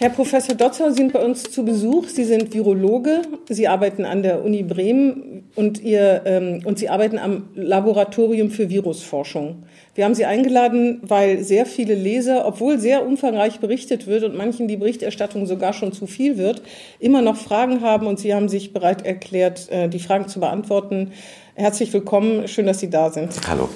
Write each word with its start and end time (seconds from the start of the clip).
Herr 0.00 0.10
Professor 0.10 0.54
Dotzer, 0.54 0.92
Sie 0.92 0.98
sind 0.98 1.12
bei 1.12 1.18
uns 1.18 1.42
zu 1.42 1.64
Besuch. 1.64 2.06
Sie 2.06 2.22
sind 2.22 2.54
Virologe. 2.54 3.22
Sie 3.48 3.66
arbeiten 3.66 4.04
an 4.04 4.22
der 4.22 4.44
Uni 4.44 4.62
Bremen 4.62 5.50
und, 5.56 5.82
ihr, 5.82 6.22
ähm, 6.24 6.60
und 6.64 6.78
Sie 6.78 6.88
arbeiten 6.88 7.18
am 7.18 7.48
Laboratorium 7.56 8.52
für 8.52 8.70
Virusforschung. 8.70 9.64
Wir 9.96 10.04
haben 10.04 10.14
Sie 10.14 10.24
eingeladen, 10.24 11.00
weil 11.02 11.42
sehr 11.42 11.66
viele 11.66 11.96
Leser, 11.96 12.46
obwohl 12.46 12.78
sehr 12.78 13.04
umfangreich 13.04 13.58
berichtet 13.58 14.06
wird 14.06 14.22
und 14.22 14.36
manchen 14.36 14.68
die 14.68 14.76
Berichterstattung 14.76 15.46
sogar 15.46 15.72
schon 15.72 15.92
zu 15.92 16.06
viel 16.06 16.38
wird, 16.38 16.62
immer 17.00 17.20
noch 17.20 17.36
Fragen 17.36 17.80
haben 17.80 18.06
und 18.06 18.20
Sie 18.20 18.32
haben 18.32 18.48
sich 18.48 18.72
bereit 18.72 19.04
erklärt, 19.04 19.68
äh, 19.70 19.88
die 19.88 19.98
Fragen 19.98 20.28
zu 20.28 20.38
beantworten. 20.38 21.10
Herzlich 21.56 21.92
willkommen. 21.92 22.46
Schön, 22.46 22.66
dass 22.66 22.78
Sie 22.78 22.88
da 22.88 23.10
sind. 23.10 23.30
Hallo. 23.48 23.68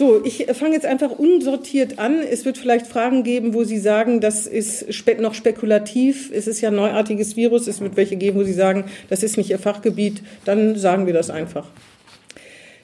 So, 0.00 0.24
ich 0.24 0.46
fange 0.54 0.72
jetzt 0.72 0.86
einfach 0.86 1.10
unsortiert 1.10 1.98
an. 1.98 2.22
Es 2.22 2.46
wird 2.46 2.56
vielleicht 2.56 2.86
Fragen 2.86 3.22
geben, 3.22 3.52
wo 3.52 3.64
Sie 3.64 3.76
sagen, 3.76 4.22
das 4.22 4.46
ist 4.46 4.94
spe 4.94 5.20
noch 5.20 5.34
spekulativ. 5.34 6.30
Es 6.32 6.46
ist 6.46 6.62
ja 6.62 6.70
ein 6.70 6.76
neuartiges 6.76 7.36
Virus. 7.36 7.66
Es 7.66 7.82
wird 7.82 7.98
welche 7.98 8.16
geben, 8.16 8.38
wo 8.38 8.42
Sie 8.42 8.54
sagen, 8.54 8.86
das 9.10 9.22
ist 9.22 9.36
nicht 9.36 9.50
Ihr 9.50 9.58
Fachgebiet. 9.58 10.22
Dann 10.46 10.78
sagen 10.78 11.04
wir 11.04 11.12
das 11.12 11.28
einfach. 11.28 11.68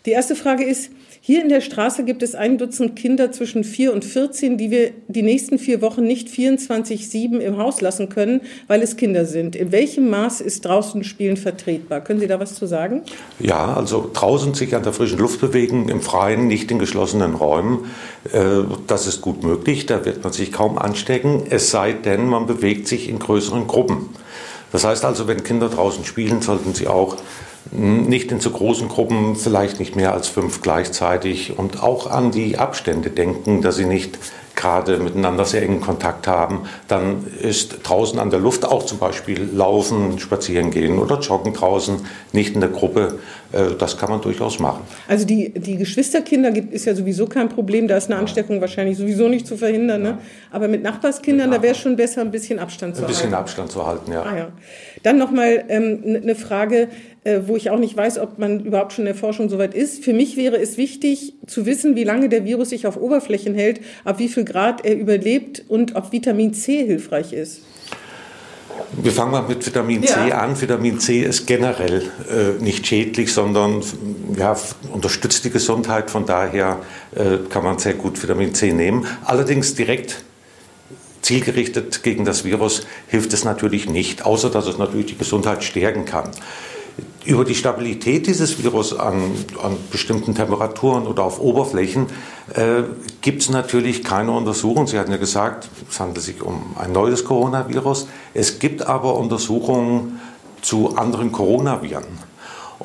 Die 0.05 0.11
erste 0.11 0.37
Frage 0.37 0.65
ist, 0.65 0.91
hier 1.27 1.43
in 1.43 1.49
der 1.49 1.61
Straße 1.61 2.05
gibt 2.05 2.23
es 2.23 2.37
ein 2.37 2.57
Dutzend 2.57 2.95
Kinder 2.95 3.33
zwischen 3.33 3.65
vier 3.65 3.93
und 3.93 4.05
14, 4.05 4.59
die 4.59 4.71
wir 4.71 4.93
die 5.09 5.23
nächsten 5.23 5.59
vier 5.59 5.83
Wochen 5.83 6.05
nicht 6.05 6.29
24-7 6.29 7.41
im 7.41 7.59
Haus 7.59 7.81
lassen 7.81 8.09
können, 8.09 8.43
weil 8.69 8.81
es 8.81 8.97
Kinder 8.97 9.25
sind. 9.25 9.57
In 9.57 9.73
welchem 9.73 10.09
Maß 10.09 10.41
ist 10.41 10.65
draußen 10.65 11.03
Spielen 11.03 11.37
vertretbar? 11.37 12.01
Können 12.01 12.21
Sie 12.21 12.29
da 12.29 12.39
was 12.39 12.55
zu 12.55 12.67
sagen? 12.67 13.03
Ja, 13.41 13.75
also 13.75 14.09
draußen 14.15 14.55
sich 14.55 14.77
an 14.77 14.85
der 14.85 14.93
frischen 14.93 15.19
Luft 15.19 15.41
bewegen, 15.41 15.89
im 15.89 16.01
Freien, 16.01 16.47
nicht 16.47 16.71
in 16.71 16.79
geschlossenen 16.79 17.35
Räumen, 17.35 17.87
äh, 18.33 18.63
das 18.87 19.09
ist 19.09 19.21
gut 19.21 19.43
möglich. 19.43 19.87
Da 19.87 20.05
wird 20.05 20.23
man 20.23 20.33
sich 20.33 20.53
kaum 20.53 20.79
anstecken, 20.79 21.43
es 21.51 21.73
sei 21.73 21.93
denn, 21.93 22.29
man 22.29 22.47
bewegt 22.47 22.87
sich 22.87 23.09
in 23.09 23.19
größeren 23.19 23.67
Gruppen. 23.67 24.11
Das 24.71 24.85
heißt 24.85 25.05
also, 25.05 25.27
wenn 25.27 25.43
Kinder 25.43 25.71
draußen 25.71 26.05
spielen, 26.05 26.41
sollten 26.41 26.73
sie 26.73 26.87
auch 26.87 27.17
nicht 27.73 28.33
in 28.33 28.41
zu 28.41 28.51
großen 28.51 28.89
Gruppen, 28.89 29.37
vielleicht 29.37 29.79
nicht 29.79 29.97
mehr 29.97 30.13
als 30.13 30.29
fünf 30.29 30.63
gleichzeitig 30.63 31.59
und 31.59 31.83
auch 31.83 32.11
an 32.11 32.31
die 32.31 32.59
Abstände 32.59 33.11
denken, 33.11 33.63
dass 33.63 33.77
sie 33.77 33.87
nicht 33.87 34.19
gerade 34.57 34.99
miteinander 34.99 35.45
sehr 35.45 35.63
engen 35.63 35.81
Kontakt 35.81 36.27
haben, 36.27 36.63
dann 36.89 37.27
ist 37.43 37.81
draußen 37.83 38.19
an 38.19 38.31
der 38.31 38.41
Luft 38.41 38.65
auch 38.65 38.85
zum 38.85 38.99
Beispiel 38.99 39.49
laufen, 39.53 40.19
spazieren 40.19 40.71
gehen 40.71 40.99
oder 40.99 41.21
joggen 41.21 41.53
draußen, 41.53 41.99
nicht 42.33 42.55
in 42.55 42.61
der 42.63 42.71
Gruppe, 42.71 43.19
äh, 43.53 43.75
das 43.79 43.99
kann 43.99 44.11
man 44.11 44.23
durchaus 44.23 44.59
machen. 44.59 44.81
Also 45.07 45.27
die, 45.27 45.51
die 45.51 45.77
Geschwisterkinder 45.77 46.51
gibt, 46.51 46.73
ist 46.73 46.87
ja 46.87 46.95
sowieso 46.95 47.27
kein 47.27 47.51
Problem, 47.51 47.87
da 47.87 47.97
ist 47.99 48.11
eine 48.11 48.19
Ansteckung 48.19 48.61
wahrscheinlich 48.61 48.97
sowieso 48.97 49.29
nicht 49.29 49.47
zu 49.47 49.57
verhindern. 49.57 50.03
Ne? 50.03 50.19
Aber 50.51 50.69
mit 50.69 50.83
Nachbarskindern, 50.83 51.51
da 51.51 51.63
wäre 51.63 51.75
es 51.75 51.79
schon 51.79 51.95
besser, 51.95 52.23
ein 52.23 52.31
bisschen 52.31 52.59
Abstand 52.59 52.97
zu 52.97 53.03
halten. 53.03 53.13
Ein 53.13 53.15
bisschen. 53.15 53.35
Abstand 53.35 53.71
zu 53.71 53.87
halten, 53.87 54.11
ja. 54.11 54.23
Ah, 54.23 54.37
ja. 54.37 54.49
Dann 55.03 55.19
nochmal 55.19 55.65
ähm, 55.69 56.21
eine 56.23 56.35
Frage, 56.35 56.89
wo 57.47 57.57
ich 57.57 57.71
auch 57.71 57.79
nicht 57.79 57.97
weiß, 57.97 58.19
ob 58.19 58.39
man 58.39 58.61
überhaupt 58.61 58.93
schon 58.93 59.03
in 59.03 59.13
der 59.13 59.15
Forschung 59.15 59.49
soweit 59.49 59.75
ist. 59.75 60.05
Für 60.05 60.13
mich 60.13 60.37
wäre 60.37 60.59
es 60.59 60.77
wichtig 60.77 61.35
zu 61.47 61.67
wissen, 61.67 61.97
wie 61.97 62.05
lange 62.05 62.29
der 62.29 62.45
Virus 62.45 62.71
sich 62.71 62.87
auf 62.87 62.97
Oberflächen 62.97 63.55
hält, 63.55 63.81
ab 64.05 64.19
wie 64.19 64.29
viel 64.29 64.45
Grad 64.45 64.85
er 64.85 64.97
überlebt 64.97 65.65
und 65.69 65.97
ob 65.97 66.13
Vitamin 66.13 66.55
C 66.55 66.85
hilfreich 66.85 67.33
ist. 67.33 67.63
Wir 68.93 69.13
fangen 69.13 69.33
mal 69.33 69.43
mit 69.43 69.67
Vitamin 69.67 70.03
C 70.03 70.29
ja. 70.29 70.39
an. 70.39 70.61
Vitamin 70.61 70.99
C 71.01 71.23
ist 71.23 71.47
generell 71.47 72.03
äh, 72.31 72.63
nicht 72.63 72.87
schädlich, 72.87 73.33
sondern 73.33 73.83
ja, 74.37 74.57
unterstützt 74.93 75.45
die 75.45 75.51
Gesundheit. 75.51 76.11
Von 76.11 76.27
daher 76.27 76.79
äh, 77.15 77.39
kann 77.49 77.65
man 77.65 77.79
sehr 77.79 77.95
gut 77.95 78.23
Vitamin 78.23 78.55
C 78.55 78.73
nehmen. 78.73 79.07
Allerdings 79.25 79.75
direkt 79.75 80.23
zielgerichtet 81.23 82.03
gegen 82.05 82.25
das 82.25 82.45
Virus 82.45 82.87
hilft 83.09 83.33
es 83.33 83.45
natürlich 83.45 83.89
nicht, 83.89 84.25
außer 84.25 84.49
dass 84.49 84.67
es 84.67 84.79
natürlich 84.79 85.07
die 85.07 85.19
Gesundheit 85.19 85.65
stärken 85.65 86.05
kann. 86.05 86.31
Über 87.27 87.45
die 87.45 87.57
Stabilität 87.57 88.29
dieses 88.29 88.63
Virus 88.63 88.97
an, 88.97 89.33
an 89.61 89.77
bestimmten 89.91 90.35
Temperaturen 90.35 91.09
oder 91.09 91.25
auf 91.25 91.41
Oberflächen 91.41 92.07
äh, 92.55 92.85
gibt 93.21 93.43
es 93.43 93.51
natürlich 93.51 94.05
keine 94.05 94.31
Untersuchungen. 94.31 94.87
Sie 94.87 94.97
hatten 94.97 95.11
ja 95.11 95.17
gesagt, 95.17 95.69
es 95.91 95.99
handelt 95.99 96.25
sich 96.25 96.41
um 96.41 96.77
ein 96.79 96.93
neues 96.93 97.25
Coronavirus. 97.25 98.07
Es 98.33 98.61
gibt 98.61 98.87
aber 98.87 99.17
Untersuchungen 99.17 100.21
zu 100.63 100.97
anderen 100.97 101.33
Coronaviren. 101.33 102.05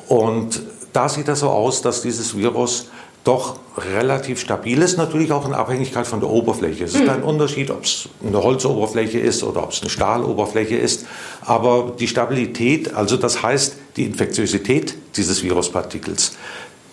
Und 0.08 0.60
da 0.92 1.08
sieht 1.08 1.28
es 1.28 1.40
so 1.40 1.48
aus, 1.48 1.80
dass 1.82 2.02
dieses 2.02 2.36
Virus 2.36 2.88
doch 3.24 3.60
relativ 3.78 4.40
stabil 4.40 4.82
ist, 4.82 4.98
natürlich 4.98 5.30
auch 5.30 5.46
in 5.46 5.54
Abhängigkeit 5.54 6.06
von 6.06 6.18
der 6.18 6.28
Oberfläche. 6.28 6.84
Es 6.84 6.94
ist 6.94 7.08
ein 7.08 7.22
Unterschied, 7.22 7.70
ob 7.70 7.84
es 7.84 8.08
eine 8.26 8.42
Holzoberfläche 8.42 9.20
ist 9.20 9.44
oder 9.44 9.62
ob 9.62 9.70
es 9.70 9.80
eine 9.80 9.90
Stahloberfläche 9.90 10.76
ist. 10.76 11.06
Aber 11.42 11.92
die 11.98 12.08
Stabilität, 12.08 12.94
also 12.94 13.16
das 13.16 13.42
heißt 13.42 13.76
die 13.96 14.04
Infektiosität 14.04 14.94
dieses 15.16 15.42
Viruspartikels, 15.42 16.36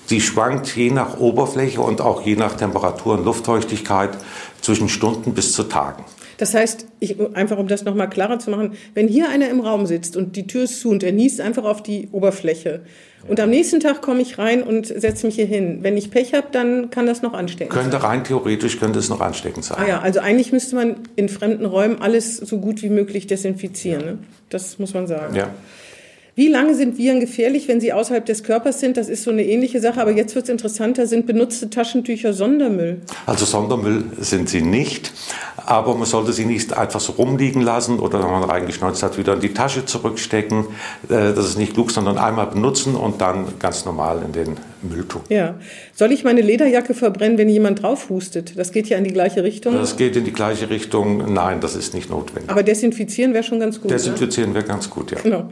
die 0.10 0.22
schwankt 0.22 0.76
je 0.76 0.92
nach 0.92 1.20
Oberfläche 1.20 1.82
und 1.82 2.02
auch 2.02 2.26
je 2.26 2.36
nach 2.36 2.56
Temperatur 2.58 3.14
und 3.14 3.26
Luftfeuchtigkeit 3.26 4.12
zwischen 4.62 4.90
Stunden 4.90 5.34
bis 5.34 5.54
zu 5.54 5.64
Tagen. 5.64 6.04
Das 6.38 6.54
heißt, 6.54 6.88
ich, 7.00 7.18
einfach 7.34 7.58
um 7.58 7.68
das 7.68 7.84
nochmal 7.84 8.10
klarer 8.10 8.40
zu 8.40 8.50
machen, 8.50 8.74
wenn 8.94 9.08
hier 9.08 9.30
einer 9.30 9.50
im 9.50 9.60
Raum 9.60 9.86
sitzt 9.86 10.16
und 10.16 10.36
die 10.38 10.48
Tür 10.48 10.64
ist 10.64 10.80
zu 10.80 10.90
und 10.90 11.04
er 11.04 11.12
niest 11.12 11.42
einfach 11.42 11.66
auf 11.66 11.84
die 11.84 12.08
Oberfläche 12.12 12.82
und 13.28 13.40
am 13.40 13.50
nächsten 13.50 13.80
Tag 13.80 14.02
komme 14.02 14.22
ich 14.22 14.38
rein 14.38 14.64
und 14.64 14.88
setze 14.88 15.26
mich 15.26 15.36
hier 15.36 15.46
hin. 15.46 15.80
Wenn 15.82 15.98
ich 15.98 16.10
Pech 16.10 16.34
habe, 16.34 16.48
dann 16.52 16.90
kann 16.90 17.06
das 17.06 17.22
noch 17.22 17.34
anstecken. 17.34 17.72
Könnte 17.72 18.00
sein. 18.00 18.02
rein 18.02 18.24
theoretisch 18.24 18.80
könnte 18.80 19.00
es 19.00 19.10
noch 19.10 19.20
ansteckend 19.20 19.66
sein. 19.66 19.78
Ah 19.80 19.88
ja, 19.88 20.00
also 20.00 20.22
eigentlich 20.22 20.52
müsste 20.52 20.76
man 20.76 20.96
in 21.16 21.28
fremden 21.28 21.66
Räumen 21.66 22.02
alles 22.02 22.38
so 22.38 22.60
gut 22.60 22.82
wie 22.82 22.90
möglich 22.90 23.28
desinfizieren. 23.28 24.06
Ne? 24.06 24.18
Das 24.50 24.80
muss 24.80 24.94
man 24.94 25.08
sagen. 25.08 25.36
Ja. 25.36 25.50
Wie 26.40 26.48
lange 26.48 26.74
sind 26.74 26.98
Viren 26.98 27.20
gefährlich, 27.20 27.68
wenn 27.68 27.82
sie 27.82 27.92
außerhalb 27.92 28.26
des 28.26 28.44
Körpers 28.44 28.80
sind? 28.80 28.96
Das 28.96 29.10
ist 29.10 29.24
so 29.24 29.30
eine 29.30 29.44
ähnliche 29.44 29.82
Sache, 29.82 30.00
aber 30.00 30.12
jetzt 30.12 30.36
wird 30.36 30.46
es 30.46 30.50
interessanter. 30.50 31.06
Sind 31.06 31.26
benutzte 31.26 31.70
Taschentücher 31.70 32.32
Sondermüll? 32.32 33.02
Also 33.26 33.44
Sondermüll 33.44 34.06
sind 34.22 34.48
sie 34.48 34.62
nicht, 34.62 35.12
aber 35.58 35.96
man 35.96 36.06
sollte 36.06 36.32
sie 36.32 36.46
nicht 36.46 36.72
einfach 36.78 37.02
so 37.02 37.12
rumliegen 37.12 37.62
lassen 37.62 38.00
oder 38.00 38.24
wenn 38.24 38.32
man 38.32 38.44
reingeschneuzt 38.46 39.04
hat, 39.04 39.18
wieder 39.18 39.34
in 39.34 39.42
die 39.42 39.54
Tasche 39.54 39.84
zurückstecken. 39.84 40.68
Äh, 41.10 41.34
das 41.34 41.46
ist 41.46 41.58
nicht 41.58 41.74
klug, 41.74 41.92
sondern 41.92 42.18
einmal 42.18 42.48
benutzen 42.48 42.96
und 42.96 43.20
dann 43.20 43.60
ganz 43.60 43.84
normal 43.84 44.22
in 44.26 44.32
den 44.32 44.56
Müll 44.82 45.04
tun. 45.10 45.24
Ja. 45.28 45.56
Soll 45.94 46.14
ich 46.14 46.24
meine 46.24 46.40
Lederjacke 46.40 46.94
verbrennen, 46.94 47.38
wenn 47.38 47.50
jemand 47.50 47.82
drauf 47.82 48.10
hustet? 48.10 48.58
Das 48.58 48.72
geht 48.72 48.88
ja 48.88 48.98
in 48.98 49.04
die 49.04 49.12
gleiche 49.12 49.44
Richtung. 49.44 49.74
Das 49.74 49.98
geht 49.98 50.16
in 50.16 50.24
die 50.24 50.32
gleiche 50.32 50.70
Richtung. 50.70 51.34
Nein, 51.34 51.60
das 51.60 51.76
ist 51.76 51.94
nicht 51.94 52.10
notwendig. 52.10 52.50
Aber 52.50 52.64
desinfizieren 52.64 53.34
wäre 53.34 53.44
schon 53.44 53.60
ganz 53.60 53.82
gut. 53.82 53.92
Desinfizieren 53.92 54.54
wäre 54.54 54.64
ganz 54.64 54.90
gut, 54.90 55.12
ja. 55.12 55.18
Genau. 55.22 55.50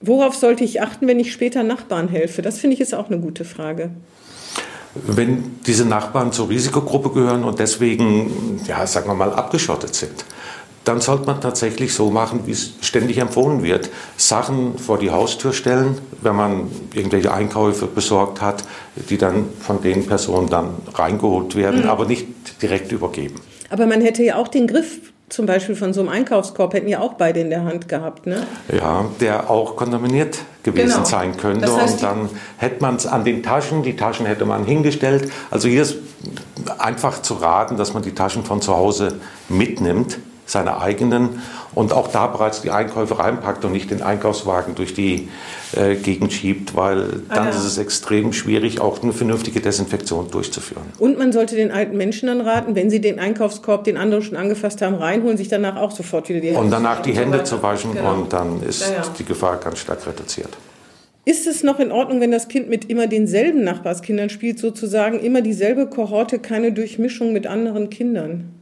Worauf 0.00 0.34
sollte 0.34 0.64
ich 0.64 0.80
achten, 0.80 1.06
wenn 1.08 1.18
ich 1.18 1.32
später 1.32 1.62
Nachbarn 1.62 2.08
helfe? 2.08 2.42
Das 2.42 2.58
finde 2.58 2.74
ich 2.74 2.80
ist 2.80 2.94
auch 2.94 3.08
eine 3.08 3.18
gute 3.18 3.44
Frage. 3.44 3.90
Wenn 4.94 5.56
diese 5.66 5.84
Nachbarn 5.84 6.32
zur 6.32 6.48
Risikogruppe 6.48 7.10
gehören 7.10 7.44
und 7.44 7.58
deswegen, 7.58 8.60
ja, 8.66 8.86
sagen 8.86 9.08
wir 9.08 9.14
mal, 9.14 9.32
abgeschottet 9.32 9.94
sind, 9.94 10.24
dann 10.84 11.00
sollte 11.02 11.26
man 11.26 11.40
tatsächlich 11.40 11.92
so 11.92 12.10
machen, 12.10 12.46
wie 12.46 12.52
es 12.52 12.72
ständig 12.80 13.18
empfohlen 13.18 13.62
wird. 13.62 13.90
Sachen 14.16 14.78
vor 14.78 14.98
die 14.98 15.10
Haustür 15.10 15.52
stellen, 15.52 15.98
wenn 16.22 16.34
man 16.34 16.70
irgendwelche 16.94 17.32
Einkäufe 17.32 17.86
besorgt 17.86 18.40
hat, 18.40 18.64
die 19.10 19.18
dann 19.18 19.46
von 19.60 19.82
den 19.82 20.06
Personen 20.06 20.48
dann 20.48 20.76
reingeholt 20.94 21.56
werden, 21.56 21.82
mhm. 21.82 21.88
aber 21.90 22.06
nicht 22.06 22.26
direkt 22.62 22.90
übergeben. 22.90 23.34
Aber 23.68 23.86
man 23.86 24.00
hätte 24.00 24.22
ja 24.22 24.36
auch 24.36 24.48
den 24.48 24.66
Griff 24.66 25.07
zum 25.28 25.46
Beispiel 25.46 25.74
von 25.74 25.92
so 25.92 26.00
einem 26.00 26.08
Einkaufskorb 26.08 26.74
hätten 26.74 26.88
ja 26.88 27.00
auch 27.00 27.14
beide 27.14 27.40
in 27.40 27.50
der 27.50 27.64
Hand 27.64 27.88
gehabt, 27.88 28.26
ne? 28.26 28.46
Ja, 28.72 29.04
der 29.20 29.50
auch 29.50 29.76
kontaminiert 29.76 30.38
gewesen 30.62 30.94
genau. 30.94 31.04
sein 31.04 31.36
könnte. 31.36 31.66
Das 31.66 31.76
heißt, 31.76 31.94
und 31.94 32.02
dann 32.02 32.28
hätte 32.56 32.80
man 32.80 32.96
es 32.96 33.06
an 33.06 33.24
den 33.24 33.42
Taschen, 33.42 33.82
die 33.82 33.96
Taschen 33.96 34.26
hätte 34.26 34.44
man 34.44 34.64
hingestellt. 34.64 35.30
Also 35.50 35.68
hier 35.68 35.82
ist 35.82 35.96
einfach 36.78 37.22
zu 37.22 37.34
raten, 37.34 37.76
dass 37.76 37.94
man 37.94 38.02
die 38.02 38.14
Taschen 38.14 38.44
von 38.44 38.60
zu 38.62 38.76
Hause 38.76 39.16
mitnimmt, 39.48 40.18
seine 40.48 40.80
eigenen, 40.80 41.40
und 41.74 41.92
auch 41.92 42.08
da 42.08 42.26
bereits 42.26 42.62
die 42.62 42.70
Einkäufe 42.70 43.18
reinpackt 43.18 43.64
und 43.64 43.72
nicht 43.72 43.90
den 43.92 44.02
Einkaufswagen 44.02 44.74
durch 44.74 44.94
die 44.94 45.28
äh, 45.76 45.94
Gegend 45.94 46.32
schiebt, 46.32 46.74
weil 46.74 47.22
dann 47.28 47.38
ah, 47.38 47.44
ja. 47.44 47.50
ist 47.50 47.64
es 47.64 47.78
extrem 47.78 48.32
schwierig, 48.32 48.80
auch 48.80 49.00
eine 49.02 49.12
vernünftige 49.12 49.60
Desinfektion 49.60 50.30
durchzuführen. 50.30 50.82
Und 50.98 51.18
man 51.18 51.30
sollte 51.30 51.54
den 51.54 51.70
alten 51.70 51.96
Menschen 51.96 52.26
dann 52.26 52.40
raten, 52.40 52.74
wenn 52.74 52.90
sie 52.90 53.00
den 53.00 53.20
Einkaufskorb, 53.20 53.84
den 53.84 53.96
andere 53.96 54.22
schon 54.22 54.36
angefasst 54.36 54.82
haben, 54.82 54.96
reinholen, 54.96 55.36
sich 55.36 55.48
danach 55.48 55.76
auch 55.76 55.92
sofort 55.92 56.28
wieder 56.28 56.40
die 56.40 56.48
Hände 56.48 56.60
Und 56.60 56.70
danach 56.70 57.00
die 57.02 57.12
Hände 57.12 57.44
zu 57.44 57.62
waschen 57.62 57.94
genau. 57.94 58.14
und 58.14 58.32
dann 58.32 58.62
ist 58.62 58.80
ja, 58.80 58.96
ja. 58.96 59.02
die 59.16 59.24
Gefahr 59.24 59.58
ganz 59.58 59.78
stark 59.78 60.04
reduziert. 60.06 60.56
Ist 61.24 61.46
es 61.46 61.62
noch 61.62 61.78
in 61.78 61.92
Ordnung, 61.92 62.20
wenn 62.22 62.30
das 62.30 62.48
Kind 62.48 62.70
mit 62.70 62.86
immer 62.86 63.06
denselben 63.06 63.62
Nachbarskindern 63.62 64.30
spielt, 64.30 64.58
sozusagen 64.58 65.20
immer 65.20 65.42
dieselbe 65.42 65.86
Kohorte, 65.86 66.38
keine 66.38 66.72
Durchmischung 66.72 67.34
mit 67.34 67.46
anderen 67.46 67.90
Kindern? 67.90 68.57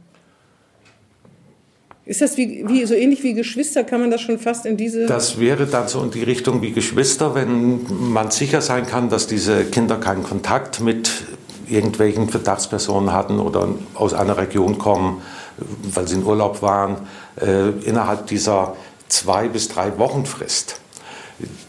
Ist 2.07 2.21
das 2.21 2.37
wie, 2.37 2.63
wie, 2.69 2.85
so 2.85 2.93
ähnlich 2.93 3.21
wie 3.23 3.33
Geschwister? 3.33 3.83
Kann 3.83 3.99
man 3.99 4.09
das 4.09 4.21
schon 4.21 4.39
fast 4.39 4.65
in 4.65 4.77
diese. 4.77 5.07
Das 5.07 5.41
wäre 5.41 5.65
dann 5.65 5.89
so 5.89 6.01
in 6.01 6.09
die 6.09 6.23
Richtung 6.23 6.61
wie 6.61 6.71
Geschwister, 6.71 7.35
wenn 7.35 7.85
man 7.89 8.31
sicher 8.31 8.61
sein 8.61 8.87
kann, 8.87 9.09
dass 9.09 9.27
diese 9.27 9.65
Kinder 9.65 9.97
keinen 9.97 10.23
Kontakt 10.23 10.79
mit 10.79 11.11
irgendwelchen 11.67 12.29
Verdachtspersonen 12.29 13.11
hatten 13.11 13.41
oder 13.41 13.67
aus 13.93 14.13
einer 14.13 14.37
Region 14.37 14.77
kommen, 14.77 15.21
weil 15.93 16.07
sie 16.07 16.15
in 16.15 16.23
Urlaub 16.23 16.61
waren, 16.61 16.95
äh, 17.41 17.69
innerhalb 17.85 18.27
dieser 18.27 18.77
zwei 19.09 19.49
bis 19.49 19.67
drei 19.67 19.97
Wochen 19.97 20.25
Frist. 20.25 20.79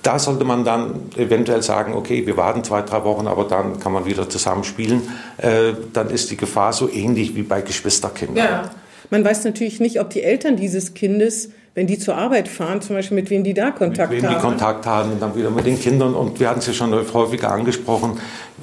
Da 0.04 0.20
sollte 0.20 0.44
man 0.44 0.64
dann 0.64 1.10
eventuell 1.16 1.62
sagen, 1.62 1.94
okay, 1.94 2.24
wir 2.26 2.36
warten 2.36 2.62
zwei, 2.62 2.82
drei 2.82 3.02
Wochen, 3.02 3.26
aber 3.26 3.42
dann 3.44 3.80
kann 3.80 3.92
man 3.92 4.06
wieder 4.06 4.28
zusammenspielen. 4.28 5.02
Äh, 5.36 5.72
dann 5.92 6.10
ist 6.10 6.30
die 6.30 6.36
Gefahr 6.36 6.72
so 6.72 6.88
ähnlich 6.88 7.34
wie 7.34 7.42
bei 7.42 7.60
Geschwisterkindern. 7.60 8.36
Ja. 8.44 8.70
Man 9.10 9.24
weiß 9.24 9.44
natürlich 9.44 9.80
nicht, 9.80 10.00
ob 10.00 10.10
die 10.10 10.22
Eltern 10.22 10.56
dieses 10.56 10.94
Kindes 10.94 11.50
wenn 11.78 11.86
die 11.86 11.96
zur 11.96 12.16
Arbeit 12.16 12.48
fahren, 12.48 12.82
zum 12.82 12.96
Beispiel 12.96 13.14
mit 13.14 13.30
wem 13.30 13.44
die 13.44 13.54
da 13.54 13.70
Kontakt 13.70 14.08
haben. 14.08 14.16
Mit 14.16 14.24
wem 14.24 14.30
die 14.30 14.40
Kontakt 14.40 14.84
haben 14.84 15.12
und 15.12 15.22
dann 15.22 15.36
wieder 15.36 15.48
mit 15.48 15.64
den 15.64 15.78
Kindern. 15.78 16.12
Und 16.12 16.40
wir 16.40 16.50
hatten 16.50 16.58
es 16.58 16.66
ja 16.66 16.72
schon 16.72 16.92
häufiger 16.92 17.52
angesprochen. 17.52 18.18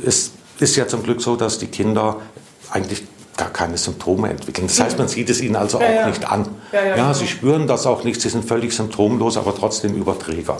Es 0.05 0.31
ist 0.59 0.75
ja 0.75 0.85
zum 0.85 1.01
Glück 1.01 1.21
so, 1.21 1.37
dass 1.37 1.57
die 1.57 1.67
Kinder 1.67 2.17
eigentlich 2.71 3.03
gar 3.37 3.51
keine 3.51 3.77
Symptome 3.77 4.31
entwickeln. 4.31 4.67
Das 4.67 4.81
heißt, 4.81 4.97
man 4.97 5.07
sieht 5.07 5.29
es 5.29 5.39
ihnen 5.39 5.55
also 5.55 5.79
ja, 5.79 5.87
auch 5.87 5.93
ja. 5.93 6.07
nicht 6.09 6.29
an. 6.29 6.45
Ja, 6.73 6.97
ja, 6.97 7.13
sie 7.13 7.27
spüren 7.27 7.67
das 7.67 7.87
auch 7.87 8.03
nicht, 8.03 8.19
sie 8.19 8.27
sind 8.27 8.43
völlig 8.43 8.73
symptomlos, 8.73 9.37
aber 9.37 9.55
trotzdem 9.55 9.95
Überträger. 9.95 10.57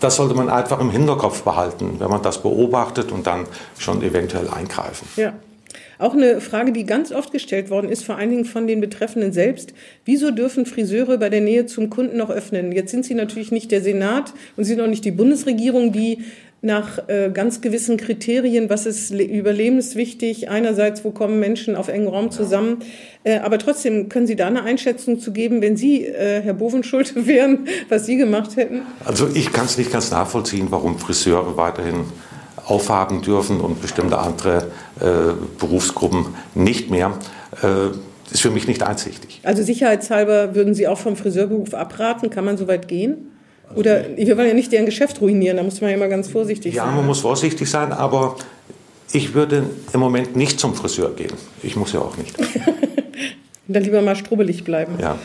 Das 0.00 0.16
sollte 0.16 0.34
man 0.34 0.48
einfach 0.48 0.80
im 0.80 0.90
Hinterkopf 0.90 1.42
behalten, 1.42 1.96
wenn 2.00 2.10
man 2.10 2.22
das 2.22 2.42
beobachtet 2.42 3.12
und 3.12 3.28
dann 3.28 3.46
schon 3.78 4.02
eventuell 4.02 4.48
eingreifen. 4.48 5.06
Auch 5.98 6.14
eine 6.14 6.40
Frage, 6.40 6.72
die 6.72 6.84
ganz 6.84 7.12
oft 7.12 7.32
gestellt 7.32 7.70
worden 7.70 7.90
ist, 7.90 8.04
vor 8.04 8.16
allen 8.16 8.30
Dingen 8.30 8.44
von 8.44 8.66
den 8.66 8.80
Betreffenden 8.80 9.32
selbst. 9.32 9.72
Wieso 10.04 10.30
dürfen 10.30 10.66
Friseure 10.66 11.18
bei 11.18 11.28
der 11.28 11.40
Nähe 11.40 11.66
zum 11.66 11.90
Kunden 11.90 12.16
noch 12.16 12.30
öffnen? 12.30 12.72
Jetzt 12.72 12.90
sind 12.90 13.04
sie 13.04 13.14
natürlich 13.14 13.52
nicht 13.52 13.70
der 13.70 13.82
Senat 13.82 14.32
und 14.56 14.64
sie 14.64 14.74
sind 14.74 14.80
auch 14.80 14.88
nicht 14.88 15.04
die 15.04 15.10
Bundesregierung, 15.10 15.92
die 15.92 16.18
nach 16.62 17.08
äh, 17.08 17.30
ganz 17.32 17.60
gewissen 17.60 17.96
Kriterien, 17.96 18.70
was 18.70 18.86
ist 18.86 19.10
überlebenswichtig, 19.10 20.48
einerseits, 20.48 21.04
wo 21.04 21.10
kommen 21.10 21.38
Menschen 21.38 21.76
auf 21.76 21.88
engen 21.88 22.08
Raum 22.08 22.30
zusammen, 22.30 22.78
äh, 23.24 23.38
aber 23.38 23.58
trotzdem 23.58 24.08
können 24.08 24.26
Sie 24.26 24.36
da 24.36 24.46
eine 24.46 24.62
Einschätzung 24.62 25.20
zu 25.20 25.32
geben, 25.32 25.60
wenn 25.62 25.76
Sie, 25.76 26.04
äh, 26.04 26.42
Herr 26.42 26.54
Bovenschulte, 26.54 27.26
wären, 27.26 27.68
was 27.88 28.06
Sie 28.06 28.16
gemacht 28.16 28.56
hätten? 28.56 28.82
Also 29.04 29.28
ich 29.32 29.52
kann 29.52 29.66
es 29.66 29.78
nicht 29.78 29.92
ganz 29.92 30.10
nachvollziehen, 30.10 30.66
warum 30.70 30.98
Friseure 30.98 31.56
weiterhin 31.56 32.04
aufhaben 32.66 33.22
dürfen 33.22 33.60
und 33.60 33.80
bestimmte 33.80 34.18
andere 34.18 34.70
äh, 35.00 35.32
Berufsgruppen 35.58 36.26
nicht 36.54 36.90
mehr. 36.90 37.12
Äh, 37.62 37.96
ist 38.30 38.42
für 38.42 38.50
mich 38.50 38.66
nicht 38.66 38.82
einsichtig. 38.82 39.40
Also 39.44 39.62
sicherheitshalber 39.62 40.54
würden 40.56 40.74
Sie 40.74 40.88
auch 40.88 40.98
vom 40.98 41.16
Friseurberuf 41.16 41.74
abraten? 41.74 42.28
Kann 42.28 42.44
man 42.44 42.56
so 42.56 42.66
weit 42.66 42.88
gehen? 42.88 43.30
Oder 43.74 44.04
wir 44.16 44.36
wollen 44.36 44.48
ja 44.48 44.54
nicht 44.54 44.72
deren 44.72 44.86
Geschäft 44.86 45.20
ruinieren, 45.20 45.56
da 45.56 45.62
muss 45.62 45.80
man 45.80 45.90
ja 45.90 45.96
immer 45.96 46.08
ganz 46.08 46.28
vorsichtig 46.28 46.74
ja, 46.74 46.84
sein. 46.84 46.92
Ja, 46.92 46.96
man 46.96 47.06
muss 47.06 47.20
vorsichtig 47.20 47.68
sein, 47.68 47.92
aber 47.92 48.36
ich 49.12 49.34
würde 49.34 49.64
im 49.92 50.00
Moment 50.00 50.36
nicht 50.36 50.60
zum 50.60 50.74
Friseur 50.74 51.10
gehen. 51.14 51.32
Ich 51.62 51.76
muss 51.76 51.92
ja 51.92 52.00
auch 52.00 52.16
nicht. 52.16 52.36
Dann 53.68 53.82
lieber 53.82 54.02
mal 54.02 54.14
strubbelig 54.14 54.62
bleiben. 54.62 54.94
Ja. 55.00 55.18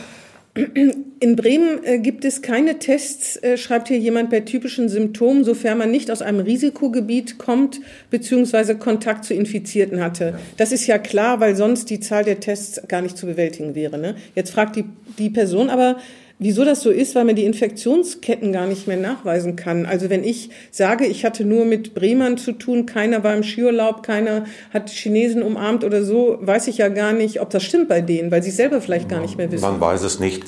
In 0.54 1.36
Bremen 1.36 1.82
äh, 1.82 1.98
gibt 1.98 2.26
es 2.26 2.42
keine 2.42 2.78
Tests, 2.78 3.36
äh, 3.36 3.56
schreibt 3.56 3.88
hier 3.88 3.98
jemand, 3.98 4.28
bei 4.28 4.40
typischen 4.40 4.90
Symptomen, 4.90 5.44
sofern 5.44 5.78
man 5.78 5.90
nicht 5.90 6.10
aus 6.10 6.20
einem 6.20 6.40
Risikogebiet 6.40 7.38
kommt 7.38 7.80
bzw. 8.10 8.74
Kontakt 8.74 9.24
zu 9.24 9.32
Infizierten 9.32 10.02
hatte. 10.02 10.24
Ja. 10.24 10.38
Das 10.58 10.70
ist 10.70 10.86
ja 10.86 10.98
klar, 10.98 11.40
weil 11.40 11.56
sonst 11.56 11.88
die 11.88 12.00
Zahl 12.00 12.24
der 12.24 12.38
Tests 12.38 12.82
gar 12.86 13.00
nicht 13.00 13.16
zu 13.16 13.24
bewältigen 13.24 13.74
wäre. 13.74 13.96
Ne? 13.96 14.16
Jetzt 14.34 14.50
fragt 14.50 14.76
die, 14.76 14.84
die 15.18 15.30
Person 15.30 15.70
aber, 15.70 15.96
Wieso 16.42 16.64
das 16.64 16.80
so 16.80 16.90
ist, 16.90 17.14
weil 17.14 17.24
man 17.24 17.36
die 17.36 17.44
Infektionsketten 17.44 18.52
gar 18.52 18.66
nicht 18.66 18.88
mehr 18.88 18.96
nachweisen 18.96 19.54
kann. 19.54 19.86
Also 19.86 20.10
wenn 20.10 20.24
ich 20.24 20.50
sage, 20.72 21.06
ich 21.06 21.24
hatte 21.24 21.44
nur 21.44 21.64
mit 21.64 21.94
Bremern 21.94 22.36
zu 22.36 22.50
tun, 22.50 22.84
keiner 22.84 23.22
war 23.22 23.32
im 23.32 23.44
Skiurlaub, 23.44 24.02
keiner 24.02 24.46
hat 24.74 24.90
Chinesen 24.90 25.44
umarmt 25.44 25.84
oder 25.84 26.02
so, 26.02 26.38
weiß 26.40 26.66
ich 26.66 26.78
ja 26.78 26.88
gar 26.88 27.12
nicht, 27.12 27.40
ob 27.40 27.50
das 27.50 27.62
stimmt 27.62 27.88
bei 27.88 28.00
denen, 28.00 28.32
weil 28.32 28.42
sie 28.42 28.50
selber 28.50 28.80
vielleicht 28.80 29.08
gar 29.08 29.20
nicht 29.20 29.36
mehr 29.38 29.52
wissen. 29.52 29.62
Man 29.62 29.80
weiß 29.80 30.02
es 30.02 30.18
nicht. 30.18 30.42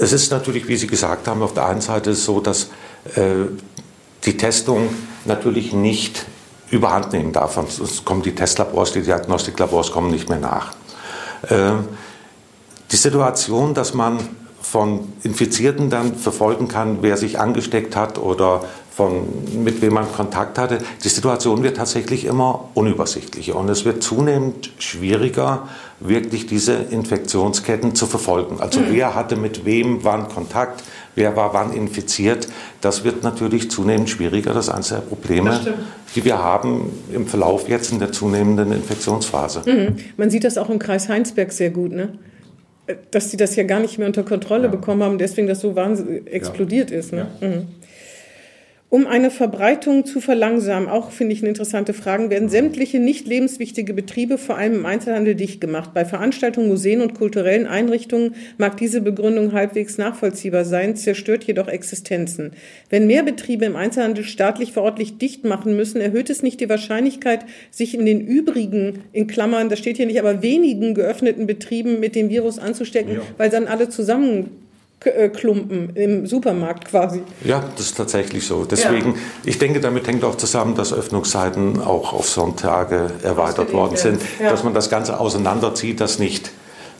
Es 0.00 0.12
ist 0.12 0.32
natürlich, 0.32 0.66
wie 0.66 0.74
Sie 0.74 0.88
gesagt 0.88 1.28
haben, 1.28 1.40
auf 1.42 1.54
der 1.54 1.66
einen 1.66 1.82
Seite 1.82 2.14
so, 2.14 2.40
dass 2.40 2.70
äh, 3.14 3.46
die 4.24 4.36
Testung 4.36 4.88
natürlich 5.24 5.72
nicht 5.72 6.26
überhand 6.72 7.12
nehmen 7.12 7.32
darf. 7.32 7.54
Sonst 7.68 8.04
kommen 8.04 8.22
die 8.22 8.34
Testlabors, 8.34 8.92
die 8.92 9.02
Diagnostiklabors 9.02 9.92
kommen 9.92 10.10
nicht 10.10 10.28
mehr 10.28 10.40
nach. 10.40 10.72
Äh, 11.48 11.74
die 12.90 12.96
Situation, 12.96 13.74
dass 13.74 13.94
man 13.94 14.18
von 14.60 15.12
Infizierten 15.22 15.90
dann 15.90 16.14
verfolgen 16.14 16.68
kann, 16.68 16.98
wer 17.00 17.16
sich 17.16 17.38
angesteckt 17.38 17.96
hat 17.96 18.18
oder 18.18 18.62
von, 18.98 19.28
mit 19.62 19.80
wem 19.80 19.94
man 19.94 20.10
Kontakt 20.12 20.58
hatte. 20.58 20.78
Die 21.04 21.08
Situation 21.08 21.62
wird 21.62 21.76
tatsächlich 21.76 22.24
immer 22.24 22.68
unübersichtlicher 22.74 23.54
und 23.54 23.68
es 23.68 23.84
wird 23.84 24.02
zunehmend 24.02 24.72
schwieriger, 24.80 25.68
wirklich 26.00 26.46
diese 26.46 26.74
Infektionsketten 26.74 27.94
zu 27.94 28.06
verfolgen. 28.06 28.60
Also 28.60 28.80
mhm. 28.80 28.86
wer 28.90 29.14
hatte 29.14 29.36
mit 29.36 29.64
wem 29.64 30.02
wann 30.02 30.28
Kontakt, 30.28 30.82
wer 31.14 31.36
war 31.36 31.54
wann 31.54 31.72
infiziert. 31.72 32.48
Das 32.80 33.04
wird 33.04 33.22
natürlich 33.22 33.70
zunehmend 33.70 34.10
schwieriger. 34.10 34.52
Das 34.52 34.66
ist 34.66 34.74
eines 34.74 34.88
der 34.88 34.96
Probleme, 34.96 35.76
die 36.16 36.24
wir 36.24 36.38
haben 36.38 36.90
im 37.12 37.28
Verlauf 37.28 37.68
jetzt 37.68 37.92
in 37.92 38.00
der 38.00 38.10
zunehmenden 38.10 38.72
Infektionsphase. 38.72 39.62
Mhm. 39.64 39.96
Man 40.16 40.30
sieht 40.30 40.42
das 40.42 40.58
auch 40.58 40.70
im 40.70 40.80
Kreis 40.80 41.08
Heinsberg 41.08 41.52
sehr 41.52 41.70
gut. 41.70 41.92
Ne? 41.92 42.18
Dass 43.10 43.30
sie 43.30 43.36
das 43.36 43.56
ja 43.56 43.64
gar 43.64 43.80
nicht 43.80 43.98
mehr 43.98 44.06
unter 44.06 44.22
Kontrolle 44.22 44.64
ja. 44.64 44.68
bekommen 44.68 45.02
haben, 45.02 45.18
deswegen 45.18 45.46
das 45.46 45.60
so 45.60 45.76
wahnsinnig 45.76 46.26
explodiert 46.32 46.90
ja. 46.90 46.98
ist. 46.98 47.12
Ne? 47.12 47.26
Ja. 47.40 47.48
Mhm. 47.48 47.68
Um 48.90 49.06
eine 49.06 49.30
Verbreitung 49.30 50.06
zu 50.06 50.18
verlangsamen, 50.18 50.88
auch 50.88 51.10
finde 51.10 51.34
ich 51.34 51.42
eine 51.42 51.50
interessante 51.50 51.92
Frage, 51.92 52.30
werden 52.30 52.48
sämtliche 52.48 52.98
nicht 52.98 53.26
lebenswichtige 53.26 53.92
Betriebe, 53.92 54.38
vor 54.38 54.56
allem 54.56 54.76
im 54.76 54.86
Einzelhandel, 54.86 55.34
dicht 55.34 55.60
gemacht. 55.60 55.90
Bei 55.92 56.06
Veranstaltungen, 56.06 56.68
Museen 56.68 57.02
und 57.02 57.12
kulturellen 57.12 57.66
Einrichtungen 57.66 58.34
mag 58.56 58.78
diese 58.78 59.02
Begründung 59.02 59.52
halbwegs 59.52 59.98
nachvollziehbar 59.98 60.64
sein, 60.64 60.96
zerstört 60.96 61.44
jedoch 61.44 61.68
Existenzen. 61.68 62.52
Wenn 62.88 63.06
mehr 63.06 63.24
Betriebe 63.24 63.66
im 63.66 63.76
Einzelhandel 63.76 64.24
staatlich 64.24 64.72
verortlich 64.72 65.18
dicht 65.18 65.44
machen 65.44 65.76
müssen, 65.76 66.00
erhöht 66.00 66.30
es 66.30 66.42
nicht 66.42 66.58
die 66.58 66.70
Wahrscheinlichkeit, 66.70 67.44
sich 67.70 67.94
in 67.94 68.06
den 68.06 68.22
übrigen, 68.22 69.00
in 69.12 69.26
Klammern, 69.26 69.68
das 69.68 69.80
steht 69.80 69.98
hier 69.98 70.06
nicht, 70.06 70.18
aber 70.18 70.40
wenigen 70.40 70.94
geöffneten 70.94 71.46
Betrieben 71.46 72.00
mit 72.00 72.14
dem 72.14 72.30
Virus 72.30 72.58
anzustecken, 72.58 73.16
ja. 73.16 73.20
weil 73.36 73.50
dann 73.50 73.66
alle 73.66 73.90
zusammen 73.90 74.67
Klumpen 75.00 75.94
im 75.94 76.26
Supermarkt 76.26 76.86
quasi. 76.86 77.22
Ja, 77.44 77.64
das 77.76 77.86
ist 77.86 77.96
tatsächlich 77.96 78.46
so. 78.46 78.64
Deswegen, 78.64 79.12
ja. 79.12 79.18
ich 79.44 79.58
denke, 79.58 79.80
damit 79.80 80.08
hängt 80.08 80.24
auch 80.24 80.36
zusammen, 80.36 80.74
dass 80.74 80.92
Öffnungszeiten 80.92 81.80
auch 81.80 82.12
auf 82.12 82.28
Sonntage 82.28 83.10
erweitert 83.22 83.72
worden 83.72 83.96
sind, 83.96 84.20
ja. 84.40 84.50
dass 84.50 84.64
man 84.64 84.74
das 84.74 84.90
Ganze 84.90 85.20
auseinanderzieht, 85.20 86.00
dass 86.00 86.18
nicht 86.18 86.50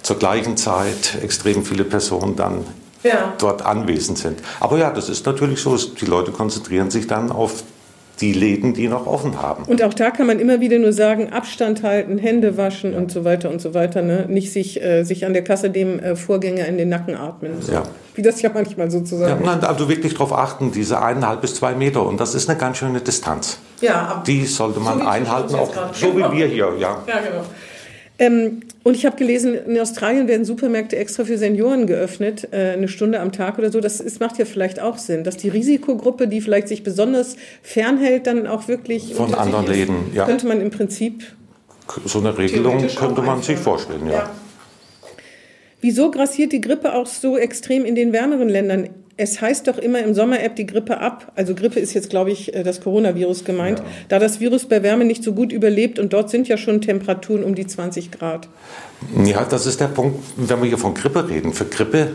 zur 0.03 0.17
gleichen 0.17 0.56
Zeit 0.56 1.19
extrem 1.23 1.64
viele 1.64 1.85
Personen 1.85 2.37
dann 2.37 2.64
ja. 3.02 3.35
dort 3.38 3.62
anwesend 3.62 4.19
sind. 4.19 4.40
Aber 4.61 4.78
ja, 4.78 4.90
das 4.90 5.09
ist 5.09 5.26
natürlich 5.26 5.61
so. 5.61 5.76
Die 5.76 6.07
Leute 6.07 6.31
konzentrieren 6.31 6.90
sich 6.90 7.07
dann 7.07 7.33
auf 7.33 7.64
die 8.21 8.33
Läden, 8.33 8.75
die 8.75 8.89
noch 8.89 9.07
offen 9.07 9.41
haben. 9.41 9.65
Und 9.65 9.83
auch 9.83 9.95
da 9.95 10.11
kann 10.11 10.27
man 10.27 10.41
immer 10.41 10.61
wieder 10.61 10.79
nur 10.79 10.93
sagen, 10.93 11.31
Abstand 11.33 11.83
halten, 11.83 12.19
Hände 12.19 12.57
waschen 12.57 12.95
und 12.95 13.13
so 13.13 13.25
weiter 13.25 13.51
und 13.51 13.61
so 13.61 13.75
weiter. 13.75 14.03
Ne? 14.03 14.27
Nicht 14.29 14.53
sich, 14.53 14.83
äh, 14.83 15.05
sich 15.05 15.25
an 15.25 15.33
der 15.33 15.45
Kasse 15.45 15.71
dem 15.71 15.99
äh, 15.99 16.17
Vorgänger 16.17 16.67
in 16.67 16.79
den 16.79 16.89
Nacken 16.89 17.15
atmen. 17.15 17.53
Ja. 17.71 17.85
Wie 18.15 18.23
das 18.23 18.43
ja 18.43 18.51
manchmal 18.53 18.91
sozusagen 18.91 19.45
ja, 19.45 19.55
nein, 19.55 19.65
Also 19.65 19.89
wirklich 19.89 20.15
darauf 20.15 20.33
achten, 20.33 20.73
diese 20.73 21.01
eineinhalb 21.01 21.41
bis 21.41 21.55
zwei 21.55 21.75
Meter. 21.75 22.05
Und 22.05 22.19
das 22.19 22.35
ist 22.35 22.49
eine 22.49 22.59
ganz 22.59 22.79
schöne 22.79 23.01
Distanz. 23.01 23.59
Ja, 23.81 24.23
die 24.27 24.45
sollte 24.47 24.81
man 24.81 25.01
so 25.01 25.07
einhalten, 25.07 25.55
auch 25.55 25.73
so 25.93 26.17
wie 26.17 26.37
wir 26.37 26.47
hier. 26.47 26.73
Ja, 26.79 27.03
ja 27.07 27.21
genau. 27.21 27.45
Ähm, 28.19 28.63
und 28.88 28.95
ich 28.95 29.04
habe 29.04 29.16
gelesen, 29.16 29.54
in 29.54 29.78
Australien 29.78 30.28
werden 30.28 30.47
Supermärkte 30.47 30.97
extra 30.97 31.26
für 31.26 31.37
Senioren 31.37 31.87
geöffnet, 31.87 32.49
äh, 32.52 32.71
eine 32.71 32.88
Stunde 32.88 33.21
am 33.21 33.33
Tag 33.33 33.59
oder 33.59 33.71
so. 33.71 33.83
Das 33.83 34.00
ist, 34.00 34.18
macht 34.18 34.38
ja 34.38 34.47
vielleicht 34.47 34.80
auch 34.80 34.97
Sinn, 34.97 35.25
dass 35.25 35.37
die 35.37 35.50
Risikogruppe, 35.50 36.26
die 36.26 36.40
vielleicht 36.40 36.68
sich 36.68 36.85
besonders 36.85 37.37
fernhält, 37.61 38.26
dann 38.26 38.47
auch 38.47 38.66
wirklich 38.66 39.12
von 39.14 39.35
anderen 39.35 39.66
ist, 39.66 39.73
Läden, 39.73 39.97
ja. 40.14 40.25
Könnte 40.25 40.47
man 40.47 40.62
im 40.62 40.71
Prinzip 40.71 41.23
so 42.07 42.18
eine 42.18 42.38
Regelung 42.38 42.87
könnte 42.97 43.21
man 43.21 43.42
sich 43.42 43.59
vorstellen, 43.59 44.07
ja. 44.07 44.12
ja. 44.12 44.30
Wieso 45.83 46.11
grassiert 46.11 46.52
die 46.52 46.62
Grippe 46.62 46.95
auch 46.95 47.07
so 47.07 47.37
extrem 47.37 47.85
in 47.85 47.95
den 47.95 48.14
wärmeren 48.14 48.49
Ländern? 48.49 48.88
Es 49.21 49.41
heißt 49.41 49.67
doch 49.67 49.79
immer 49.79 49.99
im 49.99 50.15
Sommer-App 50.15 50.55
die 50.55 50.65
Grippe 50.65 51.01
ab. 51.01 51.33
Also 51.35 51.57
Grippe 51.57 51.81
ist 51.81 51.93
jetzt, 51.93 52.09
glaube 52.09 52.31
ich, 52.31 52.55
äh, 52.55 52.63
das 52.63 52.81
Coronavirus 52.81 53.45
gemeint, 53.45 53.81
ja. 53.81 53.85
da 54.09 54.19
das 54.21 54.39
Virus 54.39 54.67
bei 54.67 54.83
Wärme 54.83 55.05
nicht 55.05 55.25
so 55.25 55.33
gut 55.33 55.53
überlebt 55.53 55.99
und 55.99 56.13
dort 56.13 56.31
sind 56.31 56.47
ja 56.47 56.57
schon 56.57 56.81
Temperaturen 56.81 57.43
um 57.43 57.57
die 57.57 57.67
20 57.67 58.13
Grad. 58.13 58.49
Ja, 59.25 59.45
das 59.45 59.67
ist 59.67 59.81
der 59.81 59.89
Punkt, 59.89 60.23
wenn 60.37 60.63
wir 60.63 60.69
hier 60.69 60.79
von 60.79 60.95
Grippe 60.95 61.29
reden. 61.29 61.53
Für 61.53 61.65
Grippe, 61.65 62.13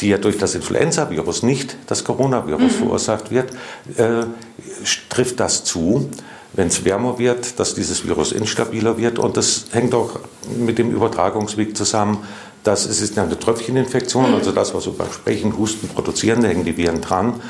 die 0.00 0.08
ja 0.08 0.18
durch 0.18 0.38
das 0.38 0.54
Influenza-Virus, 0.54 1.42
nicht 1.42 1.76
das 1.88 2.04
Coronavirus 2.04 2.62
mhm. 2.62 2.78
verursacht 2.78 3.32
wird, 3.32 3.50
äh, 3.98 4.24
trifft 5.08 5.40
das 5.40 5.64
zu 5.64 6.08
wenn 6.56 6.68
es 6.68 6.84
wärmer 6.84 7.18
wird, 7.18 7.60
dass 7.60 7.74
dieses 7.74 8.06
Virus 8.06 8.32
instabiler 8.32 8.96
wird. 8.96 9.18
Und 9.18 9.36
das 9.36 9.66
hängt 9.72 9.94
auch 9.94 10.18
mit 10.58 10.78
dem 10.78 10.90
Übertragungsweg 10.90 11.76
zusammen, 11.76 12.18
das 12.66 12.86
ist 12.86 13.18
eine 13.18 13.38
Tröpfcheninfektion, 13.38 14.34
also 14.34 14.52
das, 14.52 14.74
was 14.74 14.86
wir 14.86 14.92
beim 14.92 15.12
Sprechen, 15.12 15.56
Husten 15.56 15.88
produzieren, 15.88 16.42
da 16.42 16.48
hängen 16.48 16.64
die 16.64 16.76
Viren 16.76 17.00
dran. 17.00 17.40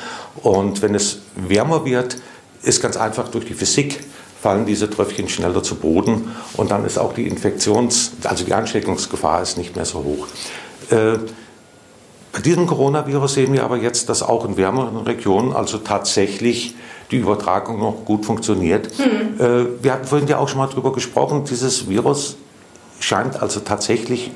Und 0.42 0.82
wenn 0.82 0.94
es 0.94 1.20
wärmer 1.35 1.85
wird, 1.85 2.16
ist 2.62 2.82
ganz 2.82 2.96
einfach 2.96 3.28
durch 3.28 3.46
die 3.46 3.54
Physik 3.54 4.00
fallen 4.42 4.66
diese 4.66 4.88
Tröpfchen 4.88 5.28
schneller 5.28 5.62
zu 5.62 5.76
Boden 5.76 6.30
und 6.56 6.70
dann 6.70 6.85
ist 6.85 6.99
auch 6.99 7.14
die 7.14 7.26
Infektions-, 7.26 8.12
also 8.25 8.44
die 8.44 8.52
Ansteckungsgefahr 8.52 9.42
ist 9.42 9.56
nicht 9.56 9.75
mehr 9.75 9.87
so 9.87 10.04
hoch. 10.04 10.26
Äh, 10.90 11.18
bei 12.32 12.40
diesem 12.42 12.66
Coronavirus 12.66 13.35
sehen 13.35 13.54
wir 13.54 13.64
aber 13.64 13.78
jetzt, 13.78 14.11
dass 14.11 14.23
auch 14.23 14.44
in 14.44 14.56
wärmeren 14.56 14.99
Regionen 14.99 15.54
also 15.54 15.78
tatsächlich 15.78 16.76
die 17.11 17.16
Übertragung 17.16 17.80
noch 17.80 18.04
gut 18.04 18.26
funktioniert. 18.26 18.90
Mhm. 18.99 19.40
Äh, 19.40 19.82
wir 19.82 19.92
hatten 19.92 20.06
vorhin 20.06 20.28
ja 20.28 20.38
auch 20.38 20.49
schon 20.49 20.58
mal 20.58 20.68
darüber 20.68 20.92
gesprochen, 20.92 21.44
dieses 21.44 21.88
Virus 21.88 22.37
scheint 23.00 23.42
also 23.42 23.61
tatsächlich 23.61 24.30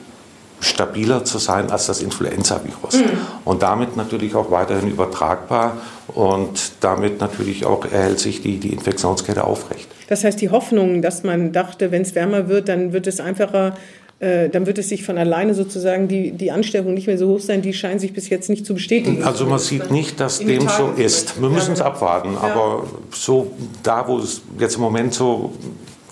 stabiler 0.60 1.24
zu 1.24 1.38
sein 1.38 1.70
als 1.70 1.86
das 1.86 2.02
Influenza-Virus. 2.02 2.96
Mhm. 2.96 3.18
Und 3.44 3.62
damit 3.62 3.96
natürlich 3.96 4.34
auch 4.34 4.50
weiterhin 4.50 4.90
übertragbar 4.90 5.78
und 6.08 6.72
damit 6.80 7.20
natürlich 7.20 7.66
auch 7.66 7.84
erhält 7.84 8.20
sich 8.20 8.42
die, 8.42 8.58
die 8.58 8.72
Infektionskette 8.72 9.44
aufrecht. 9.44 9.88
Das 10.08 10.24
heißt, 10.24 10.40
die 10.40 10.50
Hoffnung, 10.50 11.02
dass 11.02 11.22
man 11.22 11.52
dachte, 11.52 11.90
wenn 11.90 12.02
es 12.02 12.14
wärmer 12.14 12.48
wird, 12.48 12.68
dann 12.68 12.92
wird 12.92 13.06
es 13.06 13.20
einfacher 13.20 13.74
äh, 14.20 14.50
dann 14.50 14.66
wird 14.66 14.76
es 14.76 14.90
sich 14.90 15.02
von 15.02 15.16
alleine 15.16 15.54
sozusagen 15.54 16.06
die, 16.06 16.32
die 16.32 16.50
Ansteckung 16.50 16.92
nicht 16.92 17.06
mehr 17.06 17.16
so 17.16 17.28
hoch 17.28 17.40
sein, 17.40 17.62
die 17.62 17.72
scheinen 17.72 17.98
sich 17.98 18.12
bis 18.12 18.28
jetzt 18.28 18.50
nicht 18.50 18.66
zu 18.66 18.74
bestätigen. 18.74 19.24
Also 19.24 19.46
man 19.46 19.58
sieht 19.58 19.90
nicht, 19.90 20.20
dass 20.20 20.40
dem 20.40 20.68
so 20.68 20.90
ist. 20.94 21.40
Wir 21.40 21.48
müssen 21.48 21.72
es 21.72 21.80
abwarten, 21.80 22.34
ja. 22.34 22.40
aber 22.40 22.84
so 23.12 23.50
da, 23.82 24.06
wo 24.06 24.18
es 24.18 24.42
jetzt 24.58 24.74
im 24.74 24.82
Moment 24.82 25.14
so 25.14 25.54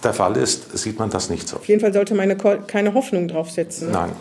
der 0.02 0.14
Fall 0.14 0.38
ist, 0.38 0.78
sieht 0.78 0.98
man 0.98 1.10
das 1.10 1.28
nicht 1.28 1.48
so. 1.48 1.56
Auf 1.56 1.68
jeden 1.68 1.82
Fall 1.82 1.92
sollte 1.92 2.14
man 2.14 2.34
keine 2.66 2.94
Hoffnung 2.94 3.28
draufsetzen. 3.28 3.90
Nein. 3.90 4.12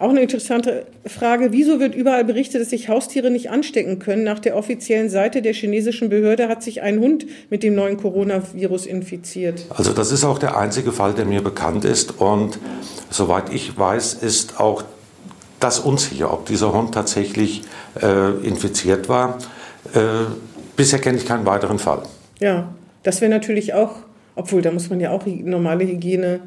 Auch 0.00 0.10
eine 0.10 0.22
interessante 0.22 0.86
Frage. 1.04 1.48
Wieso 1.50 1.80
wird 1.80 1.96
überall 1.96 2.24
berichtet, 2.24 2.60
dass 2.60 2.70
sich 2.70 2.88
Haustiere 2.88 3.32
nicht 3.32 3.50
anstecken 3.50 3.98
können? 3.98 4.22
Nach 4.22 4.38
der 4.38 4.56
offiziellen 4.56 5.10
Seite 5.10 5.42
der 5.42 5.52
chinesischen 5.52 6.08
Behörde 6.08 6.46
hat 6.46 6.62
sich 6.62 6.82
ein 6.82 7.00
Hund 7.00 7.26
mit 7.50 7.64
dem 7.64 7.74
neuen 7.74 7.96
Coronavirus 7.96 8.86
infiziert. 8.86 9.64
Also 9.70 9.92
das 9.92 10.12
ist 10.12 10.22
auch 10.22 10.38
der 10.38 10.56
einzige 10.56 10.92
Fall, 10.92 11.14
der 11.14 11.24
mir 11.24 11.42
bekannt 11.42 11.84
ist. 11.84 12.20
Und 12.20 12.60
soweit 13.10 13.52
ich 13.52 13.76
weiß, 13.76 14.14
ist 14.14 14.60
auch 14.60 14.84
das 15.58 15.80
unsicher, 15.80 16.32
ob 16.32 16.46
dieser 16.46 16.72
Hund 16.72 16.94
tatsächlich 16.94 17.62
äh, 18.00 18.30
infiziert 18.46 19.08
war. 19.08 19.38
Äh, 19.94 19.98
bisher 20.76 21.00
kenne 21.00 21.18
ich 21.18 21.26
keinen 21.26 21.44
weiteren 21.44 21.80
Fall. 21.80 22.02
Ja, 22.38 22.72
das 23.02 23.20
wäre 23.20 23.32
natürlich 23.32 23.74
auch, 23.74 23.96
obwohl 24.36 24.62
da 24.62 24.70
muss 24.70 24.90
man 24.90 25.00
ja 25.00 25.10
auch 25.10 25.26
normale 25.26 25.84
Hygiene 25.84 26.38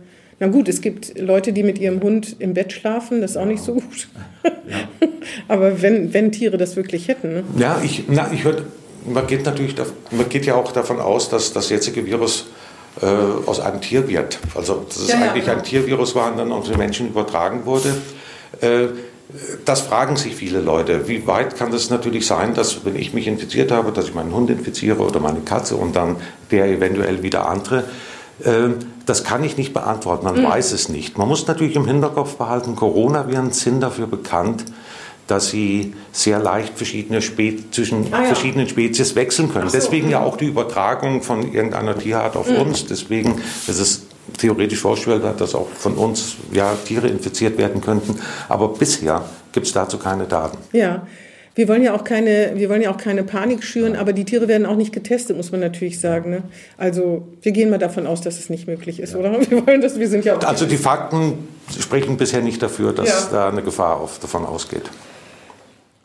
na 0.42 0.48
gut, 0.48 0.68
es 0.68 0.82
gibt 0.82 1.20
Leute, 1.20 1.54
die 1.54 1.62
mit 1.62 1.78
ihrem 1.78 2.02
Hund 2.02 2.36
im 2.40 2.56
Bett 2.56 2.74
schlafen, 2.74 3.22
das 3.22 3.32
ist 3.32 3.38
auch 3.38 3.46
nicht 3.46 3.64
so 3.64 3.76
gut. 3.76 4.08
Ja. 4.44 5.08
Aber 5.48 5.84
wenn, 5.84 6.16
wenn 6.16 6.32
Tiere 6.32 6.58
das 6.58 6.76
wirklich 6.76 7.08
hätten. 7.08 7.34
Ne? 7.34 7.44
Ja, 7.58 7.80
ich, 7.84 8.06
na, 8.08 8.28
ich 8.34 8.44
hör, 8.44 8.56
man 9.06 9.28
geht 9.28 9.46
natürlich, 9.46 9.76
man 10.10 10.28
geht 10.30 10.48
ja 10.48 10.56
auch 10.56 10.72
davon 10.72 11.00
aus, 11.00 11.30
dass 11.30 11.54
das 11.54 11.70
jetzige 11.70 12.08
Virus 12.08 12.48
äh, 13.04 13.06
aus 13.46 13.60
einem 13.60 13.82
Tier 13.82 14.08
wird. 14.08 14.40
Also 14.56 14.84
dass 14.88 14.98
es 14.98 15.10
ja, 15.10 15.22
eigentlich 15.22 15.46
ja. 15.46 15.54
ein 15.54 15.64
Tiervirus 15.64 16.16
war 16.16 16.32
und 16.32 16.40
dann 16.40 16.52
auf 16.52 16.68
den 16.68 16.80
Menschen 16.80 17.10
übertragen 17.10 17.68
wurde. 17.68 17.90
Äh, 18.62 18.88
das 19.64 19.82
fragen 19.82 20.18
sich 20.18 20.36
viele 20.36 20.60
Leute. 20.60 21.08
Wie 21.08 21.28
weit 21.28 21.56
kann 21.56 21.72
das 21.72 21.92
natürlich 21.92 22.26
sein, 22.26 22.56
dass 22.56 22.84
wenn 22.84 22.96
ich 22.96 23.14
mich 23.14 23.28
infiziert 23.28 23.72
habe, 23.72 23.92
dass 23.92 24.06
ich 24.06 24.16
meinen 24.16 24.34
Hund 24.34 24.50
infiziere 24.50 25.02
oder 25.04 25.20
meine 25.20 25.42
Katze 25.42 25.76
und 25.76 25.96
dann 25.96 26.16
der 26.50 26.66
eventuell 26.66 27.22
wieder 27.22 27.48
andere? 27.48 27.84
Ähm, 28.46 28.76
das 29.06 29.24
kann 29.24 29.44
ich 29.44 29.58
nicht 29.58 29.74
beantworten, 29.74 30.26
man 30.26 30.40
mhm. 30.40 30.46
weiß 30.46 30.72
es 30.72 30.90
nicht. 30.90 31.18
Man 31.18 31.28
muss 31.28 31.48
natürlich 31.48 31.76
im 31.76 31.86
Hinterkopf 31.86 32.36
behalten, 32.36 32.76
Coronaviren 32.76 33.52
sind 33.52 33.82
dafür 33.82 34.08
bekannt, 34.08 34.66
dass 35.28 35.50
sie 35.50 35.94
sehr 36.12 36.40
leicht 36.40 36.78
verschiedene 36.78 37.22
Spe 37.22 37.56
zwischen 37.72 38.14
ah, 38.14 38.20
ja. 38.20 38.26
verschiedenen 38.26 38.68
Spezies 38.68 39.16
wechseln 39.16 39.52
können. 39.52 39.70
So, 39.70 39.78
Deswegen 39.78 40.10
ja 40.10 40.22
auch 40.22 40.38
die 40.38 40.46
Übertragung 40.46 41.22
von 41.22 41.54
irgendeiner 41.54 41.98
Tierart 41.98 42.36
auf 42.36 42.50
mhm. 42.50 42.58
uns. 42.58 42.86
Deswegen 42.86 43.42
ist 43.68 43.80
es 43.80 44.08
theoretisch 44.38 44.80
vorstellbar, 44.80 45.34
dass 45.34 45.56
auch 45.56 45.70
von 45.70 45.94
uns 45.94 46.36
ja, 46.52 46.76
Tiere 46.86 47.08
infiziert 47.08 47.58
werden 47.58 47.82
könnten. 47.82 48.20
Aber 48.50 48.70
bisher 48.70 49.24
gibt 49.52 49.68
es 49.68 49.74
dazu 49.74 49.98
keine 49.98 50.26
Daten. 50.26 50.58
Ja. 50.74 51.08
Wir 51.54 51.68
wollen 51.68 51.84
ja 51.84 51.94
auch 51.94 52.06
keine, 52.06 52.54
wir 52.56 52.70
wollen 52.70 52.82
ja 52.82 52.92
auch 52.92 52.98
keine 52.98 53.24
Panik 53.24 53.64
schüren, 53.64 53.96
aber 53.98 54.14
die 54.14 54.24
Tiere 54.24 54.48
werden 54.48 54.66
auch 54.66 54.78
nicht 54.78 54.94
getestet, 54.94 55.36
muss 55.36 55.52
man 55.52 55.60
natürlich 55.60 56.00
sagen. 56.00 56.30
Ne? 56.30 56.44
Also 56.78 57.28
wir 57.42 57.52
gehen 57.52 57.70
mal 57.70 57.78
davon 57.78 58.08
aus, 58.08 58.22
dass 58.22 58.40
es 58.40 58.50
nicht 58.50 58.68
möglich 58.68 59.00
ist, 59.00 59.14
ja. 59.14 59.20
oder? 59.20 59.40
Wir 59.50 59.66
wollen 59.66 59.82
das, 59.82 60.00
wir 60.00 60.08
sind 60.08 60.24
ja 60.24 60.38
also 60.38 60.66
die 60.66 60.78
Fakten 60.78 61.50
sprechen 61.80 62.18
bisher 62.18 62.42
nicht 62.42 62.62
dafür, 62.62 62.94
dass 62.94 63.08
ja. 63.08 63.28
da 63.32 63.50
eine 63.50 63.62
Gefahr 63.62 64.00
auf, 64.00 64.20
davon 64.20 64.46
ausgeht. 64.46 64.84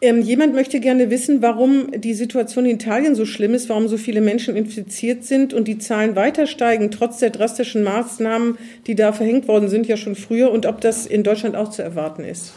Ähm, 0.03 0.21
jemand 0.21 0.55
möchte 0.55 0.79
gerne 0.79 1.09
wissen, 1.09 1.41
warum 1.41 1.91
die 1.93 2.13
Situation 2.13 2.67
in 2.67 2.77
Italien 2.77 3.15
so 3.15 3.25
schlimm 3.25 3.55
ist, 3.55 3.71
warum 3.71 3.89
so 3.89 3.97
viele 3.97 4.21
Menschen 4.21 4.55
infiziert 4.55 5.25
sind 5.25 5.55
und 5.55 5.67
die 5.69 5.79
Zahlen 5.79 6.17
weiter 6.17 6.47
steigen, 6.47 6.91
trotz 6.91 7.19
der 7.19 7.31
drastischen 7.31 7.83
Maßnahmen, 7.83 8.59
die 8.87 8.95
da 8.95 9.13
verhängt 9.13 9.49
worden 9.49 9.69
sind, 9.71 9.87
ja 9.87 9.97
schon 9.97 10.15
früher, 10.15 10.51
und 10.51 10.67
ob 10.67 10.83
das 10.83 11.07
in 11.07 11.23
Deutschland 11.23 11.57
auch 11.57 11.71
zu 11.71 11.83
erwarten 11.83 12.25
ist. 12.25 12.53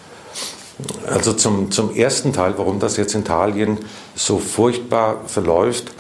Also 1.08 1.34
zum, 1.34 1.72
zum 1.72 1.96
ersten 1.96 2.32
Teil, 2.34 2.54
warum 2.58 2.80
das 2.80 2.98
jetzt 2.98 3.14
in 3.16 3.22
Italien 3.22 3.80
so 4.16 4.38
furchtbar 4.40 5.22
verläuft. 5.26 5.92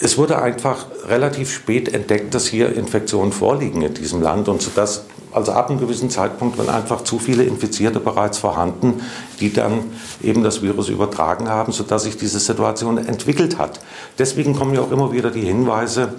Es 0.00 0.16
wurde 0.16 0.40
einfach 0.40 0.86
relativ 1.08 1.52
spät 1.52 1.92
entdeckt, 1.92 2.34
dass 2.34 2.46
hier 2.46 2.74
Infektionen 2.74 3.32
vorliegen 3.32 3.82
in 3.82 3.94
diesem 3.94 4.22
Land 4.22 4.48
und 4.48 4.62
sodass 4.62 5.04
also 5.32 5.52
ab 5.52 5.68
einem 5.68 5.78
gewissen 5.78 6.08
Zeitpunkt 6.08 6.56
waren 6.56 6.70
einfach 6.70 7.02
zu 7.02 7.18
viele 7.18 7.44
Infizierte 7.44 8.00
bereits 8.00 8.38
vorhanden, 8.38 9.02
die 9.40 9.52
dann 9.52 9.84
eben 10.22 10.42
das 10.42 10.62
Virus 10.62 10.88
übertragen 10.88 11.48
haben, 11.48 11.72
sodass 11.72 12.04
sich 12.04 12.16
diese 12.16 12.38
Situation 12.38 12.98
entwickelt 12.98 13.58
hat. 13.58 13.80
Deswegen 14.18 14.56
kommen 14.56 14.74
ja 14.74 14.80
auch 14.80 14.90
immer 14.90 15.12
wieder 15.12 15.30
die 15.30 15.42
Hinweise, 15.42 16.14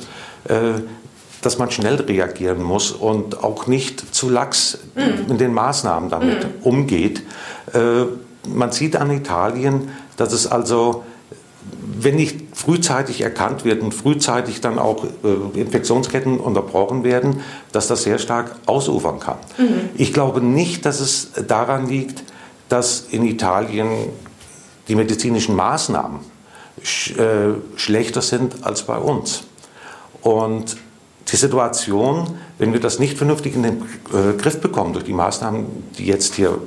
äh, 0.47 0.81
dass 1.41 1.58
man 1.58 1.72
schnell 1.72 1.96
reagieren 1.96 2.62
muss 2.62 2.91
und 2.91 3.43
auch 3.43 3.67
nicht 3.67 4.13
zu 4.13 4.29
lax 4.29 4.79
mm. 4.96 5.31
in 5.31 5.38
den 5.38 5.53
Maßnahmen 5.53 6.10
damit 6.10 6.43
mm. 6.43 6.67
umgeht. 6.67 7.24
Äh, 7.74 8.05
man 8.48 8.72
sieht 8.72 8.96
an 8.96 9.12
Italien, 9.12 9.89
dass 10.17 10.34
es 10.34 10.48
also, 10.48 11.03
wenn 12.00 12.15
nicht 12.15 12.55
frühzeitig 12.58 13.22
erkannt 13.22 13.63
wird 13.63 13.81
und 13.81 13.93
frühzeitig 13.93 14.60
dann 14.62 14.79
auch 14.79 15.05
äh, 15.05 15.60
Infektionsketten 15.60 16.39
unterbrochen 16.39 17.03
werden, 17.03 17.41
dass 17.72 17.88
das 17.88 18.03
sehr 18.03 18.19
stark 18.19 18.55
ausufern 18.65 19.19
kann. 19.19 19.38
Mm. 19.58 19.89
Ich 19.96 20.13
glaube 20.13 20.41
nicht, 20.41 20.86
dass 20.86 21.00
es 21.00 21.31
daran 21.48 21.88
liegt, 21.88 22.24
dass 22.67 23.05
in 23.10 23.25
Italien 23.25 23.89
die 24.88 24.96
medizinischen 24.96 25.55
Maßnahmen 25.55 26.19
sch 26.84 27.12
äh, 27.17 27.53
schlechter 27.75 28.22
sind 28.22 28.63
als 28.63 28.84
bei 28.84 28.98
uns. 28.98 29.43
Und 30.22 30.77
die 31.31 31.36
Situation, 31.36 32.36
wenn 32.57 32.74
wir 32.74 32.79
das 32.79 33.00
nicht 33.00 33.17
vernünftig 33.17 33.55
in 33.55 33.63
den 33.63 33.81
äh, 34.13 34.38
Griff 34.38 34.59
bekommen 34.59 34.93
durch 34.93 35.05
die 35.05 35.13
Maßnahmen, 35.13 35.65
die 35.98 36.05
jetzt 36.05 36.36
hier 36.36 36.59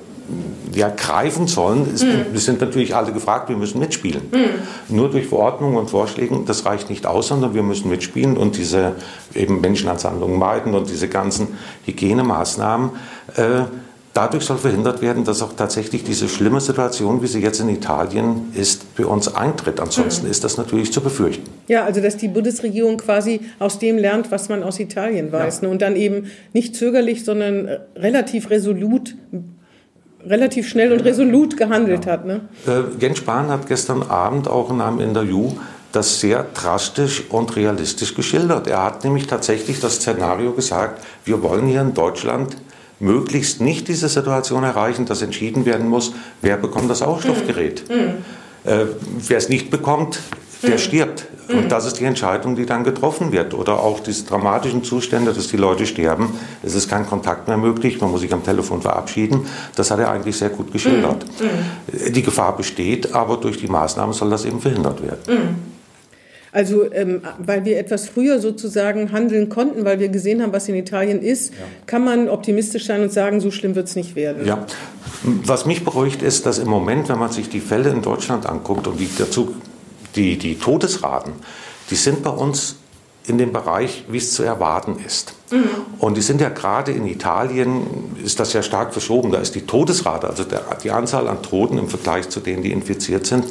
ja, 0.73 0.88
greifen 0.88 1.47
sollen, 1.47 1.92
ist, 1.92 2.04
mhm. 2.04 2.26
wir 2.33 2.40
sind 2.40 2.61
natürlich 2.61 2.95
alle 2.95 3.12
gefragt, 3.12 3.49
wir 3.49 3.57
müssen 3.57 3.78
mitspielen. 3.78 4.23
Mhm. 4.31 4.97
Nur 4.97 5.11
durch 5.11 5.26
Verordnungen 5.26 5.76
und 5.76 5.90
Vorschlägen, 5.90 6.47
das 6.47 6.64
reicht 6.64 6.88
nicht 6.90 7.07
aus, 7.07 7.28
sondern 7.28 7.54
wir 7.54 7.62
müssen 7.62 7.90
mitspielen 7.90 8.37
und 8.37 8.57
diese 8.57 8.95
eben 9.35 9.61
Menschenansammlungen 9.61 10.38
meiden 10.38 10.75
und 10.75 10.88
diese 10.88 11.09
ganzen 11.09 11.49
Hygienemaßnahmen. 11.85 12.90
Äh, 13.37 13.64
Dadurch 14.14 14.45
soll 14.45 14.59
verhindert 14.59 15.00
werden, 15.00 15.25
dass 15.25 15.40
auch 15.40 15.54
tatsächlich 15.54 16.04
diese 16.04 16.28
schlimme 16.28 16.61
Situation, 16.61 17.23
wie 17.23 17.26
sie 17.26 17.40
jetzt 17.40 17.61
in 17.61 17.71
Italien 17.71 18.52
ist, 18.54 18.83
für 18.95 19.09
uns 19.09 19.35
eintritt. 19.35 19.81
Ansonsten 19.81 20.26
mhm. 20.26 20.31
ist 20.31 20.45
das 20.45 20.59
natürlich 20.59 20.92
zu 20.92 21.00
befürchten. 21.00 21.49
Ja, 21.66 21.85
also 21.85 22.02
dass 22.02 22.19
die 22.19 22.28
Bundesregierung 22.28 22.99
quasi 22.99 23.40
aus 23.59 23.78
dem 23.78 23.97
lernt, 23.97 24.31
was 24.31 24.50
man 24.50 24.62
aus 24.62 24.78
Italien 24.78 25.33
weiß. 25.33 25.62
Ja. 25.62 25.69
Ne? 25.69 25.73
Und 25.73 25.81
dann 25.81 25.97
eben 25.97 26.31
nicht 26.52 26.76
zögerlich, 26.76 27.25
sondern 27.25 27.66
äh, 27.66 27.78
relativ 27.97 28.50
resolut 28.50 29.14
relativ 30.25 30.69
schnell 30.69 30.92
und 30.92 31.00
resolut 31.00 31.57
gehandelt 31.57 32.04
ja. 32.04 32.12
hat. 32.12 32.26
Ne? 32.26 32.42
Äh, 32.66 32.83
Jens 33.00 33.19
Spahn 33.19 33.49
hat 33.49 33.66
gestern 33.66 34.02
Abend 34.02 34.47
auch 34.47 34.71
in 34.71 34.81
einem 34.81 35.00
Interview 35.00 35.52
das 35.90 36.21
sehr 36.21 36.47
drastisch 36.54 37.25
und 37.28 37.57
realistisch 37.57 38.14
geschildert. 38.14 38.66
Er 38.66 38.85
hat 38.85 39.04
nämlich 39.04 39.26
tatsächlich 39.26 39.81
das 39.81 39.97
Szenario 39.97 40.52
gesagt, 40.52 41.04
wir 41.25 41.42
wollen 41.42 41.66
hier 41.66 41.81
in 41.81 41.92
Deutschland 41.92 42.57
möglichst 43.02 43.61
nicht 43.61 43.88
diese 43.88 44.09
Situation 44.09 44.62
erreichen, 44.62 45.04
dass 45.06 45.23
entschieden 45.23 45.66
werden 45.66 45.88
muss, 45.88 46.14
wer 46.40 46.56
bekommt 46.56 46.88
das 46.88 47.02
Ausstoffgerät. 47.02 47.85
Mhm. 47.90 48.25
Äh, 48.64 48.87
wer 49.26 49.37
es 49.37 49.49
nicht 49.49 49.71
bekommt, 49.71 50.21
der 50.62 50.75
mhm. 50.75 50.78
stirbt. 50.78 51.26
Und 51.49 51.64
mhm. 51.64 51.68
das 51.68 51.85
ist 51.85 51.99
die 51.99 52.04
Entscheidung, 52.04 52.54
die 52.54 52.64
dann 52.64 52.85
getroffen 52.85 53.32
wird. 53.32 53.54
Oder 53.54 53.80
auch 53.80 53.99
diese 53.99 54.25
dramatischen 54.25 54.85
Zustände, 54.85 55.32
dass 55.32 55.49
die 55.49 55.56
Leute 55.56 55.85
sterben. 55.85 56.38
Es 56.62 56.75
ist 56.75 56.88
kein 56.88 57.04
Kontakt 57.04 57.49
mehr 57.49 57.56
möglich, 57.56 58.00
man 58.00 58.12
muss 58.12 58.21
sich 58.21 58.32
am 58.32 58.44
Telefon 58.44 58.80
verabschieden. 58.80 59.47
Das 59.75 59.90
hat 59.90 59.99
er 59.99 60.11
eigentlich 60.11 60.37
sehr 60.37 60.50
gut 60.50 60.73
geschildert. 60.73 61.26
Mhm. 61.40 62.06
mhm. 62.06 62.12
Die 62.12 62.23
Gefahr 62.23 62.56
besteht, 62.56 63.12
aber 63.14 63.37
durch 63.37 63.59
die 63.59 63.68
Maßnahmen 63.68 64.14
soll 64.14 64.30
das 64.30 64.44
eben 64.44 64.61
verhindert 64.61 65.02
werden. 65.02 65.72
Also 66.52 66.92
ähm, 66.92 67.23
weil 67.38 67.64
wir 67.64 67.78
etwas 67.78 68.06
früher 68.06 68.38
sozusagen 68.38 69.11
handeln 69.11 69.49
konnten, 69.49 69.87
weil 69.87 69.99
wir 69.99 70.11
gesehen 70.11 70.42
haben, 70.42 70.52
was 70.52 70.68
in 70.68 70.75
Italien 70.75 71.23
ist, 71.23 71.54
ja. 71.54 71.56
kann 71.87 72.04
man 72.04 72.28
optimistisch 72.28 72.85
sein 72.85 73.00
und 73.00 73.11
sagen, 73.11 73.40
so 73.40 73.50
schlimm 73.50 73.75
wird 73.75 73.88
es 73.88 73.97
nicht 73.97 74.16
werden. 74.16 74.47
Ja. 74.47 74.66
Was 75.23 75.64
mich 75.64 75.82
beruhigt 75.82 76.21
ist, 76.21 76.44
dass 76.44 76.59
im 76.59 76.68
Moment, 76.68 77.09
wenn 77.09 77.18
man 77.18 77.32
sich 77.32 77.49
die 77.49 77.61
Fälle 77.61 77.88
in 77.88 78.02
Deutschland 78.02 78.44
anguckt 78.44 78.87
und 78.87 79.00
die, 79.00 79.09
dazu, 79.16 79.56
die, 80.14 80.37
die 80.37 80.59
Todesraten, 80.59 81.32
die 81.90 81.97
sind 81.97 82.23
bei 82.23 82.30
uns 82.30 82.76
in 83.26 83.38
dem 83.38 83.52
Bereich, 83.52 84.04
wie 84.09 84.18
es 84.18 84.32
zu 84.32 84.42
erwarten 84.42 84.97
ist. 85.06 85.35
Mhm. 85.52 85.68
Und 85.99 86.16
die 86.16 86.23
sind 86.23 86.40
ja 86.40 86.49
gerade 86.49 86.92
in 86.92 87.06
Italien, 87.06 88.16
ist 88.25 88.40
das 88.40 88.52
ja 88.52 88.62
stark 88.62 88.92
verschoben. 88.92 89.30
Da 89.30 89.38
ist 89.38 89.54
die 89.54 89.62
Todesrate, 89.62 90.28
also 90.28 90.44
der, 90.44 90.62
die 90.82 90.90
Anzahl 90.90 91.28
an 91.28 91.42
Toten 91.42 91.78
im 91.78 91.88
Vergleich 91.88 92.28
zu 92.28 92.40
denen, 92.40 92.62
die 92.62 92.73
infiziert 92.73 93.26
sind, 93.26 93.44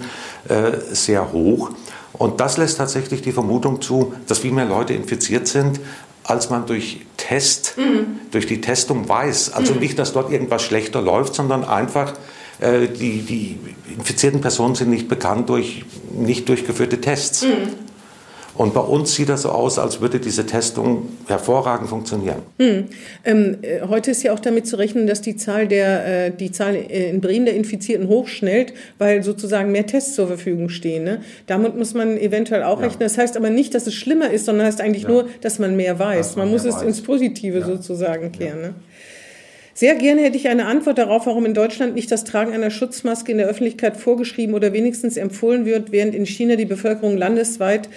äh, 0.49 0.71
sehr 0.91 1.31
hoch. 1.31 1.69
Und 2.13 2.41
das 2.41 2.57
lässt 2.57 2.77
tatsächlich 2.77 3.21
die 3.21 3.31
Vermutung 3.31 3.81
zu, 3.81 4.13
dass 4.27 4.39
viel 4.39 4.51
mehr 4.51 4.65
Leute 4.65 4.93
infiziert 4.93 5.47
sind, 5.47 5.79
als 6.23 6.49
man 6.49 6.65
durch 6.65 7.01
Test, 7.17 7.75
mhm. 7.77 8.19
durch 8.31 8.47
die 8.47 8.61
Testung 8.61 9.07
weiß. 9.07 9.53
Also 9.53 9.73
mhm. 9.73 9.79
nicht, 9.79 9.99
dass 9.99 10.13
dort 10.13 10.31
irgendwas 10.31 10.61
schlechter 10.63 11.01
läuft, 11.01 11.35
sondern 11.35 11.63
einfach, 11.63 12.13
äh, 12.59 12.87
die, 12.87 13.21
die 13.21 13.57
infizierten 13.95 14.41
Personen 14.41 14.75
sind 14.75 14.89
nicht 14.89 15.07
bekannt 15.07 15.49
durch 15.49 15.85
nicht 16.11 16.49
durchgeführte 16.49 16.99
Tests. 17.01 17.43
Mhm. 17.43 17.90
Und 18.55 18.73
bei 18.73 18.81
uns 18.81 19.15
sieht 19.15 19.29
das 19.29 19.43
so 19.43 19.49
aus, 19.49 19.79
als 19.79 20.01
würde 20.01 20.19
diese 20.19 20.45
Testung 20.45 21.09
hervorragend 21.27 21.89
funktionieren. 21.89 22.41
Hm. 22.59 22.85
Ähm, 23.23 23.57
äh, 23.61 23.81
heute 23.87 24.11
ist 24.11 24.23
ja 24.23 24.33
auch 24.33 24.39
damit 24.39 24.67
zu 24.67 24.77
rechnen, 24.77 25.07
dass 25.07 25.21
die 25.21 25.37
Zahl, 25.37 25.67
der, 25.67 26.25
äh, 26.25 26.31
die 26.31 26.51
Zahl 26.51 26.75
in 26.75 27.21
Bremen 27.21 27.45
der 27.45 27.55
Infizierten 27.55 28.07
hochschnellt, 28.07 28.73
weil 28.97 29.23
sozusagen 29.23 29.71
mehr 29.71 29.85
Tests 29.85 30.15
zur 30.15 30.27
Verfügung 30.27 30.69
stehen. 30.69 31.03
Ne? 31.03 31.21
Damit 31.47 31.77
muss 31.77 31.93
man 31.93 32.17
eventuell 32.17 32.63
auch 32.63 32.79
ja. 32.79 32.87
rechnen. 32.87 33.01
Das 33.01 33.17
heißt 33.17 33.37
aber 33.37 33.49
nicht, 33.49 33.73
dass 33.73 33.87
es 33.87 33.93
schlimmer 33.93 34.31
ist, 34.31 34.45
sondern 34.45 34.67
heißt 34.67 34.81
eigentlich 34.81 35.03
ja. 35.03 35.09
nur, 35.09 35.29
dass 35.39 35.57
man 35.57 35.75
mehr 35.75 35.97
weiß. 35.97 36.35
Man, 36.35 36.45
man 36.45 36.53
muss 36.53 36.65
es 36.65 36.75
weiß. 36.75 36.83
ins 36.83 37.01
Positive 37.01 37.59
ja. 37.59 37.65
sozusagen 37.65 38.31
kehren. 38.31 38.61
Ne? 38.61 38.73
Sehr 39.73 39.95
gerne 39.95 40.21
hätte 40.21 40.37
ich 40.37 40.49
eine 40.49 40.65
Antwort 40.65 40.97
darauf, 40.97 41.25
warum 41.25 41.45
in 41.45 41.53
Deutschland 41.53 41.95
nicht 41.95 42.11
das 42.11 42.25
Tragen 42.25 42.53
einer 42.53 42.69
Schutzmaske 42.69 43.31
in 43.31 43.37
der 43.37 43.47
Öffentlichkeit 43.47 43.95
vorgeschrieben 43.95 44.53
oder 44.53 44.73
wenigstens 44.73 45.15
empfohlen 45.15 45.65
wird, 45.65 45.91
während 45.91 46.13
in 46.13 46.25
China 46.25 46.55
die 46.55 46.65
Bevölkerung 46.65 47.17
landesweit 47.17 47.87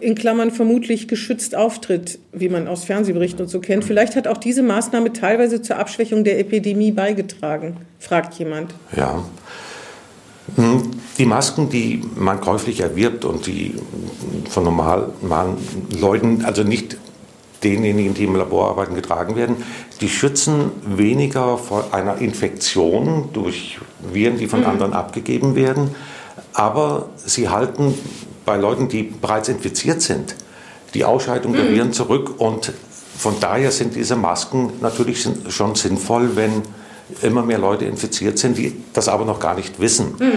in 0.00 0.14
Klammern 0.14 0.50
vermutlich 0.50 1.08
geschützt 1.08 1.54
auftritt, 1.54 2.18
wie 2.32 2.48
man 2.48 2.68
aus 2.68 2.84
Fernsehberichten 2.84 3.40
und 3.40 3.48
so 3.48 3.60
kennt. 3.60 3.84
Vielleicht 3.84 4.14
hat 4.14 4.28
auch 4.28 4.36
diese 4.36 4.62
Maßnahme 4.62 5.12
teilweise 5.12 5.62
zur 5.62 5.78
Abschwächung 5.78 6.22
der 6.22 6.38
Epidemie 6.38 6.92
beigetragen, 6.92 7.78
fragt 7.98 8.34
jemand. 8.34 8.74
Ja. 8.94 9.24
Hm, 10.56 10.90
die 11.16 11.24
Masken, 11.24 11.70
die 11.70 12.02
man 12.16 12.40
käuflich 12.40 12.80
erwirbt 12.80 13.24
und 13.24 13.46
die 13.46 13.74
von 14.50 14.64
normalen 14.64 15.12
Leuten, 15.98 16.44
also 16.44 16.62
nicht 16.62 16.98
denjenigen, 17.62 18.14
die 18.14 18.24
im 18.24 18.36
Labor 18.36 18.70
arbeiten, 18.70 18.94
getragen 18.94 19.36
werden, 19.36 19.56
die 20.00 20.08
schützen 20.08 20.72
weniger 20.84 21.56
vor 21.58 21.92
einer 21.92 22.18
Infektion 22.18 23.30
durch 23.32 23.78
Viren, 24.12 24.38
die 24.38 24.46
von 24.46 24.60
mhm. 24.60 24.66
anderen 24.66 24.92
abgegeben 24.92 25.54
werden, 25.54 25.94
aber 26.52 27.10
sie 27.16 27.48
halten 27.48 27.94
bei 28.44 28.56
Leuten, 28.56 28.88
die 28.88 29.02
bereits 29.02 29.48
infiziert 29.48 30.02
sind, 30.02 30.34
die 30.94 31.04
Ausscheidung 31.04 31.52
der 31.52 31.64
mhm. 31.64 31.74
Viren 31.74 31.92
zurück. 31.92 32.34
Und 32.38 32.72
von 33.16 33.38
daher 33.40 33.70
sind 33.70 33.94
diese 33.94 34.16
Masken 34.16 34.72
natürlich 34.80 35.26
schon 35.48 35.74
sinnvoll, 35.74 36.36
wenn 36.36 36.62
immer 37.22 37.42
mehr 37.42 37.58
Leute 37.58 37.84
infiziert 37.84 38.38
sind, 38.38 38.56
die 38.56 38.76
das 38.92 39.08
aber 39.08 39.24
noch 39.24 39.40
gar 39.40 39.54
nicht 39.54 39.80
wissen. 39.80 40.14
Mhm. 40.18 40.32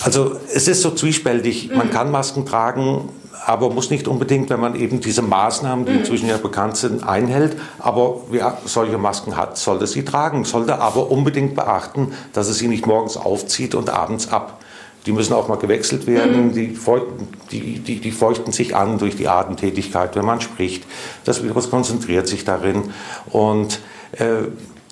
Also 0.00 0.36
es 0.54 0.68
ist 0.68 0.82
so 0.82 0.90
zwiespältig. 0.90 1.70
Man 1.74 1.88
mhm. 1.88 1.90
kann 1.90 2.10
Masken 2.10 2.46
tragen, 2.46 3.08
aber 3.46 3.70
muss 3.70 3.90
nicht 3.90 4.08
unbedingt, 4.08 4.50
wenn 4.50 4.60
man 4.60 4.74
eben 4.74 5.00
diese 5.00 5.22
Maßnahmen, 5.22 5.86
die 5.86 5.92
inzwischen 5.92 6.28
ja 6.28 6.36
bekannt 6.36 6.76
sind, 6.76 7.02
einhält. 7.02 7.56
Aber 7.78 8.20
wer 8.30 8.58
solche 8.66 8.98
Masken 8.98 9.36
hat, 9.36 9.56
sollte 9.56 9.86
sie 9.86 10.04
tragen, 10.04 10.44
sollte 10.44 10.78
aber 10.78 11.10
unbedingt 11.10 11.54
beachten, 11.54 12.12
dass 12.32 12.48
er 12.48 12.54
sie 12.54 12.68
nicht 12.68 12.86
morgens 12.86 13.16
aufzieht 13.16 13.74
und 13.74 13.90
abends 13.90 14.28
ab. 14.28 14.60
Die 15.08 15.12
müssen 15.12 15.32
auch 15.32 15.48
mal 15.48 15.56
gewechselt 15.56 16.06
werden. 16.06 16.48
Mhm. 16.48 16.52
Die, 16.52 16.68
feuchten, 16.68 17.28
die, 17.50 17.78
die, 17.78 17.98
die, 17.98 18.10
feuchten 18.10 18.52
sich 18.52 18.76
an 18.76 18.98
durch 18.98 19.16
die 19.16 19.26
Atemtätigkeit, 19.26 20.14
wenn 20.16 20.26
man 20.26 20.42
spricht. 20.42 20.84
Das 21.24 21.42
Virus 21.42 21.70
konzentriert 21.70 22.28
sich 22.28 22.44
darin. 22.44 22.90
Und 23.30 23.80
äh, 24.12 24.48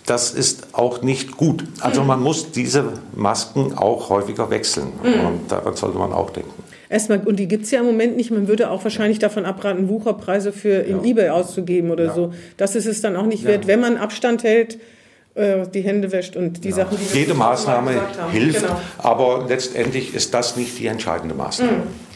das 0.07 0.31
ist 0.31 0.69
auch 0.73 1.03
nicht 1.03 1.37
gut. 1.37 1.65
Also 1.81 2.01
mhm. 2.01 2.07
man 2.07 2.23
muss 2.23 2.51
diese 2.51 2.95
Masken 3.15 3.77
auch 3.77 4.09
häufiger 4.09 4.49
wechseln. 4.49 4.93
Mhm. 5.03 5.27
Und 5.27 5.53
daran 5.53 5.77
sollte 5.77 5.99
man 5.99 6.15
auch 6.15 6.31
denken. 6.31 6.65
Erstmal, 6.89 7.19
und 7.19 7.37
die 7.37 7.47
gibt 7.47 7.65
es 7.65 7.71
ja 7.71 7.81
im 7.81 7.87
Moment 7.87 8.17
nicht. 8.17 8.31
Man 8.31 8.49
würde 8.49 8.71
auch 8.71 8.85
wahrscheinlich 8.85 9.19
davon 9.19 9.45
abraten, 9.45 9.91
Wucherpreise 9.91 10.51
für 10.51 10.79
in 10.79 11.05
ja. 11.05 11.11
Ebay 11.11 11.29
auszugeben 11.29 11.91
oder 11.91 12.07
ja. 12.07 12.15
so. 12.15 12.33
Das 12.57 12.75
ist 12.75 12.87
es 12.87 13.03
dann 13.03 13.17
auch 13.17 13.27
nicht 13.27 13.43
ja. 13.43 13.51
wert, 13.51 13.67
wenn 13.67 13.81
man 13.81 13.99
Abstand 13.99 14.45
hält 14.45 14.79
äh, 15.37 15.67
die 15.73 15.83
Hände 15.83 16.11
wäscht 16.13 16.37
und 16.37 16.65
die 16.65 16.71
ja. 16.71 16.77
Sachen, 16.77 16.99
die 16.99 17.19
Jede 17.19 17.35
Maßnahme 17.35 17.93
hilft, 18.33 18.63
genau. 18.63 18.81
aber 18.99 19.47
letztendlich 19.49 20.15
ist 20.15 20.35
das 20.35 20.57
nicht 20.57 20.79
die 20.79 20.87
entscheidende 20.87 21.35
Maßnahme. 21.35 21.73
Mhm. 21.73 22.07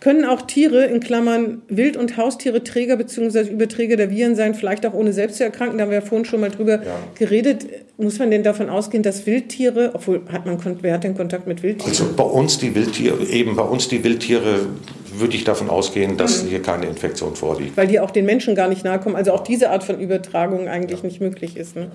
Können 0.00 0.24
auch 0.24 0.42
Tiere, 0.42 0.84
in 0.84 1.00
Klammern 1.00 1.62
Wild- 1.68 1.96
und 1.96 2.16
Haustiere, 2.16 2.62
Träger 2.62 2.96
bzw. 2.96 3.50
Überträger 3.50 3.96
der 3.96 4.10
Viren 4.10 4.36
sein, 4.36 4.54
vielleicht 4.54 4.86
auch 4.86 4.94
ohne 4.94 5.12
selbst 5.12 5.38
zu 5.38 5.44
erkranken? 5.44 5.76
Da 5.76 5.82
haben 5.82 5.90
wir 5.90 5.98
ja 5.98 6.04
vorhin 6.04 6.24
schon 6.24 6.40
mal 6.40 6.50
drüber 6.50 6.74
ja. 6.74 6.96
geredet. 7.16 7.66
Muss 7.96 8.20
man 8.20 8.30
denn 8.30 8.44
davon 8.44 8.70
ausgehen, 8.70 9.02
dass 9.02 9.26
Wildtiere, 9.26 9.90
obwohl 9.94 10.20
hat 10.30 10.46
man, 10.46 10.58
wer 10.82 10.94
hat 10.94 11.02
denn 11.02 11.16
Kontakt 11.16 11.48
mit 11.48 11.64
Wildtieren? 11.64 11.90
Also 11.90 12.14
bei 12.14 12.22
uns 12.22 12.58
die 12.58 12.76
Wildtiere, 12.76 13.24
eben 13.24 13.56
bei 13.56 13.64
uns 13.64 13.88
die 13.88 14.04
Wildtiere 14.04 14.66
würde 15.14 15.34
ich 15.34 15.42
davon 15.42 15.68
ausgehen, 15.68 16.16
dass 16.16 16.44
mhm. 16.44 16.48
hier 16.48 16.62
keine 16.62 16.86
Infektion 16.86 17.34
vorliegt. 17.34 17.76
Weil 17.76 17.88
die 17.88 17.98
auch 17.98 18.12
den 18.12 18.24
Menschen 18.24 18.54
gar 18.54 18.68
nicht 18.68 18.84
nahe 18.84 19.00
kommen. 19.00 19.16
Also 19.16 19.32
auch 19.32 19.42
diese 19.42 19.70
Art 19.70 19.82
von 19.82 19.98
Übertragung 19.98 20.68
eigentlich 20.68 21.00
ja. 21.00 21.06
nicht 21.06 21.20
möglich 21.20 21.56
ist. 21.56 21.74
Ne? 21.74 21.90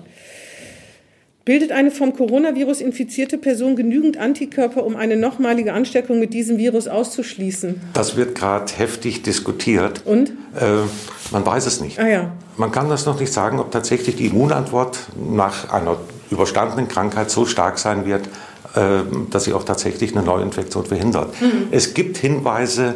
Bildet 1.44 1.72
eine 1.72 1.90
vom 1.90 2.16
Coronavirus 2.16 2.80
infizierte 2.80 3.36
Person 3.36 3.76
genügend 3.76 4.16
Antikörper, 4.16 4.82
um 4.84 4.96
eine 4.96 5.18
nochmalige 5.18 5.74
Ansteckung 5.74 6.18
mit 6.18 6.32
diesem 6.32 6.56
Virus 6.56 6.88
auszuschließen? 6.88 7.82
Das 7.92 8.16
wird 8.16 8.34
gerade 8.34 8.72
heftig 8.78 9.22
diskutiert. 9.22 10.02
Und? 10.06 10.30
Äh, 10.30 10.86
man 11.32 11.44
weiß 11.44 11.66
es 11.66 11.82
nicht. 11.82 11.98
Ah, 11.98 12.08
ja. 12.08 12.32
Man 12.56 12.72
kann 12.72 12.88
das 12.88 13.04
noch 13.04 13.20
nicht 13.20 13.30
sagen, 13.30 13.60
ob 13.60 13.70
tatsächlich 13.72 14.16
die 14.16 14.26
Immunantwort 14.26 14.98
nach 15.16 15.70
einer 15.70 15.98
überstandenen 16.30 16.88
Krankheit 16.88 17.30
so 17.30 17.44
stark 17.44 17.78
sein 17.78 18.06
wird, 18.06 18.26
äh, 18.74 19.02
dass 19.30 19.44
sie 19.44 19.52
auch 19.52 19.64
tatsächlich 19.64 20.16
eine 20.16 20.24
Neuinfektion 20.24 20.86
verhindert. 20.86 21.38
Mhm. 21.42 21.68
Es 21.72 21.92
gibt 21.92 22.16
Hinweise, 22.16 22.94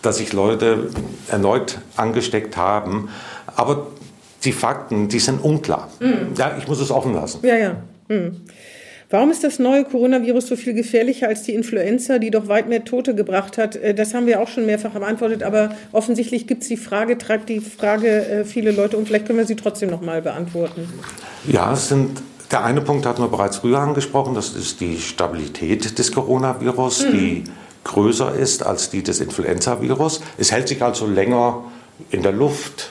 dass 0.00 0.16
sich 0.16 0.32
Leute 0.32 0.88
erneut 1.28 1.80
angesteckt 1.96 2.56
haben, 2.56 3.10
aber 3.56 3.88
die 4.44 4.52
Fakten, 4.52 5.08
die 5.08 5.18
sind 5.18 5.44
unklar. 5.44 5.90
Mhm. 6.00 6.32
Ja, 6.38 6.56
ich 6.56 6.66
muss 6.66 6.80
es 6.80 6.90
offen 6.90 7.12
lassen. 7.12 7.40
Ja, 7.42 7.56
ja. 7.56 7.76
Mhm. 8.10 8.42
Warum 9.12 9.30
ist 9.32 9.42
das 9.42 9.58
neue 9.58 9.84
Coronavirus 9.84 10.46
so 10.46 10.56
viel 10.56 10.72
gefährlicher 10.72 11.26
als 11.26 11.42
die 11.42 11.52
Influenza, 11.54 12.20
die 12.20 12.30
doch 12.30 12.46
weit 12.46 12.68
mehr 12.68 12.84
Tote 12.84 13.14
gebracht 13.14 13.58
hat? 13.58 13.74
Äh, 13.76 13.94
das 13.94 14.14
haben 14.14 14.26
wir 14.26 14.40
auch 14.40 14.48
schon 14.48 14.66
mehrfach 14.66 14.90
beantwortet, 14.90 15.42
aber 15.42 15.70
offensichtlich 15.92 16.46
gibt 16.46 16.62
es 16.62 16.68
die 16.68 16.76
Frage, 16.76 17.18
treibt 17.18 17.48
die 17.48 17.60
Frage 17.60 18.26
äh, 18.26 18.44
viele 18.44 18.70
Leute 18.70 18.96
und 18.96 19.06
vielleicht 19.06 19.26
können 19.26 19.38
wir 19.38 19.46
sie 19.46 19.56
trotzdem 19.56 19.90
noch 19.90 20.02
mal 20.02 20.22
beantworten. 20.22 20.88
Ja, 21.48 21.72
es 21.72 21.88
sind 21.88 22.22
der 22.50 22.64
eine 22.64 22.80
Punkt 22.80 23.06
hatten 23.06 23.22
wir 23.22 23.28
bereits 23.28 23.58
früher 23.58 23.78
angesprochen, 23.78 24.34
das 24.34 24.56
ist 24.56 24.80
die 24.80 24.98
Stabilität 24.98 25.98
des 25.98 26.10
Coronavirus, 26.10 27.06
mhm. 27.06 27.12
die 27.12 27.44
größer 27.84 28.34
ist 28.34 28.66
als 28.66 28.90
die 28.90 29.02
des 29.02 29.20
Influenza-Virus. 29.20 30.20
Es 30.36 30.50
hält 30.50 30.66
sich 30.66 30.82
also 30.82 31.06
länger 31.06 31.64
in 32.10 32.22
der 32.22 32.32
Luft, 32.32 32.90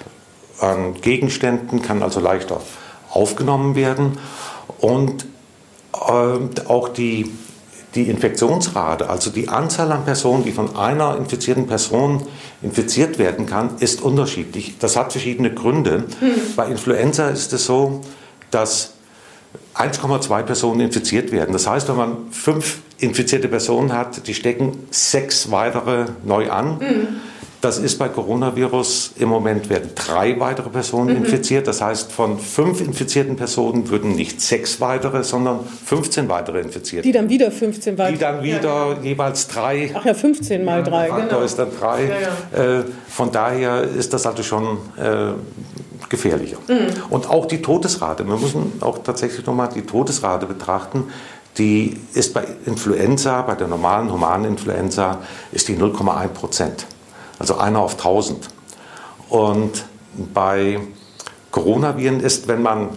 an 0.62 0.94
Gegenständen, 1.02 1.82
kann 1.82 2.04
also 2.04 2.20
leichter 2.20 2.62
aufgenommen 3.12 3.76
werden. 3.76 4.18
Und 4.80 5.26
äh, 5.94 6.68
auch 6.68 6.90
die, 6.90 7.32
die 7.96 8.04
Infektionsrate, 8.04 9.10
also 9.10 9.30
die 9.32 9.50
Anzahl 9.50 9.92
an 9.92 10.06
Personen, 10.06 10.44
die 10.44 10.52
von 10.52 10.76
einer 10.76 11.18
infizierten 11.18 11.68
Person 11.68 12.24
infiziert 12.62 13.18
werden 13.18 13.46
kann, 13.46 13.72
ist 13.80 14.02
unterschiedlich. 14.02 14.76
Das 14.80 14.96
hat 14.96 15.12
verschiedene 15.12 15.54
Gründe. 15.54 16.06
Mhm. 16.22 16.56
Bei 16.56 16.68
Influenza 16.68 17.30
ist 17.30 17.52
es 17.54 17.66
so, 17.66 18.02
dass 18.52 18.94
1,2 19.76 20.44
Personen 20.44 20.82
infiziert 20.82 21.32
werden. 21.32 21.54
Das 21.54 21.68
heißt, 21.68 21.88
wenn 21.90 21.96
man 21.96 22.18
fünf 22.32 22.80
infizierte 23.00 23.48
Personen 23.48 23.94
hat, 23.94 24.28
die 24.28 24.34
stecken 24.34 24.88
sechs 24.92 25.52
weitere 25.52 26.06
neu 26.24 26.52
an. 26.52 26.78
Mhm. 26.80 27.08
Das 27.62 27.78
ist 27.78 28.00
bei 28.00 28.08
Coronavirus 28.08 29.16
im 29.18 29.28
Moment 29.28 29.70
werden 29.70 29.92
drei 29.94 30.40
weitere 30.40 30.70
Personen 30.70 31.10
mhm. 31.10 31.26
infiziert. 31.26 31.68
Das 31.68 31.82
heißt, 31.82 32.10
von 32.10 32.40
fünf 32.40 32.80
infizierten 32.80 33.36
Personen 33.36 33.90
würden 33.90 34.16
nicht 34.16 34.40
sechs 34.40 34.80
weitere, 34.80 35.26
sondern 35.26 35.60
15 35.66 36.30
weitere 36.30 36.62
infiziert. 36.62 37.04
Die 37.04 37.12
dann 37.12 37.28
wieder 37.28 37.52
15 37.52 37.98
weitere. 37.98 38.14
Die 38.14 38.20
dann 38.20 38.44
wieder 38.44 38.96
ja. 38.96 38.98
jeweils 39.02 39.48
drei. 39.48 39.92
Ach 39.94 40.06
ja, 40.06 40.14
15 40.14 40.64
mal 40.64 40.84
drei. 40.84 41.10
Faktor 41.10 41.28
genau. 41.28 41.42
ist 41.42 41.60
dann 41.60 41.70
drei. 41.78 42.04
Ja, 42.06 42.60
ja. 42.60 42.80
Äh, 42.80 42.84
von 43.10 43.32
daher 43.32 43.82
ist 43.84 44.14
das 44.14 44.26
also 44.26 44.42
schon 44.42 44.78
äh, 44.98 45.34
gefährlicher. 46.08 46.58
Mhm. 46.70 46.88
Und 47.10 47.30
auch 47.30 47.46
die 47.46 47.62
Todesrate. 47.62 48.26
Wir 48.26 48.38
müssen 48.38 48.72
auch 48.80 49.00
tatsächlich 49.00 49.46
nochmal 49.46 49.68
die 49.76 49.82
Todesrate 49.82 50.46
betrachten. 50.46 51.06
Die 51.58 51.98
ist 52.14 52.34
bei 52.34 52.46
Influenza, 52.66 53.42
bei 53.42 53.56
der 53.56 53.68
normalen 53.68 54.10
humanen 54.10 54.46
Influenza, 54.46 55.18
ist 55.52 55.68
die 55.68 55.76
0,1 55.76 56.28
Prozent 56.30 56.86
also 57.40 57.58
einer 57.58 57.80
auf 57.80 57.94
1000. 57.94 58.48
Und 59.30 59.86
bei 60.34 60.80
Coronaviren 61.52 62.20
ist, 62.20 62.48
wenn 62.48 62.62
man 62.62 62.90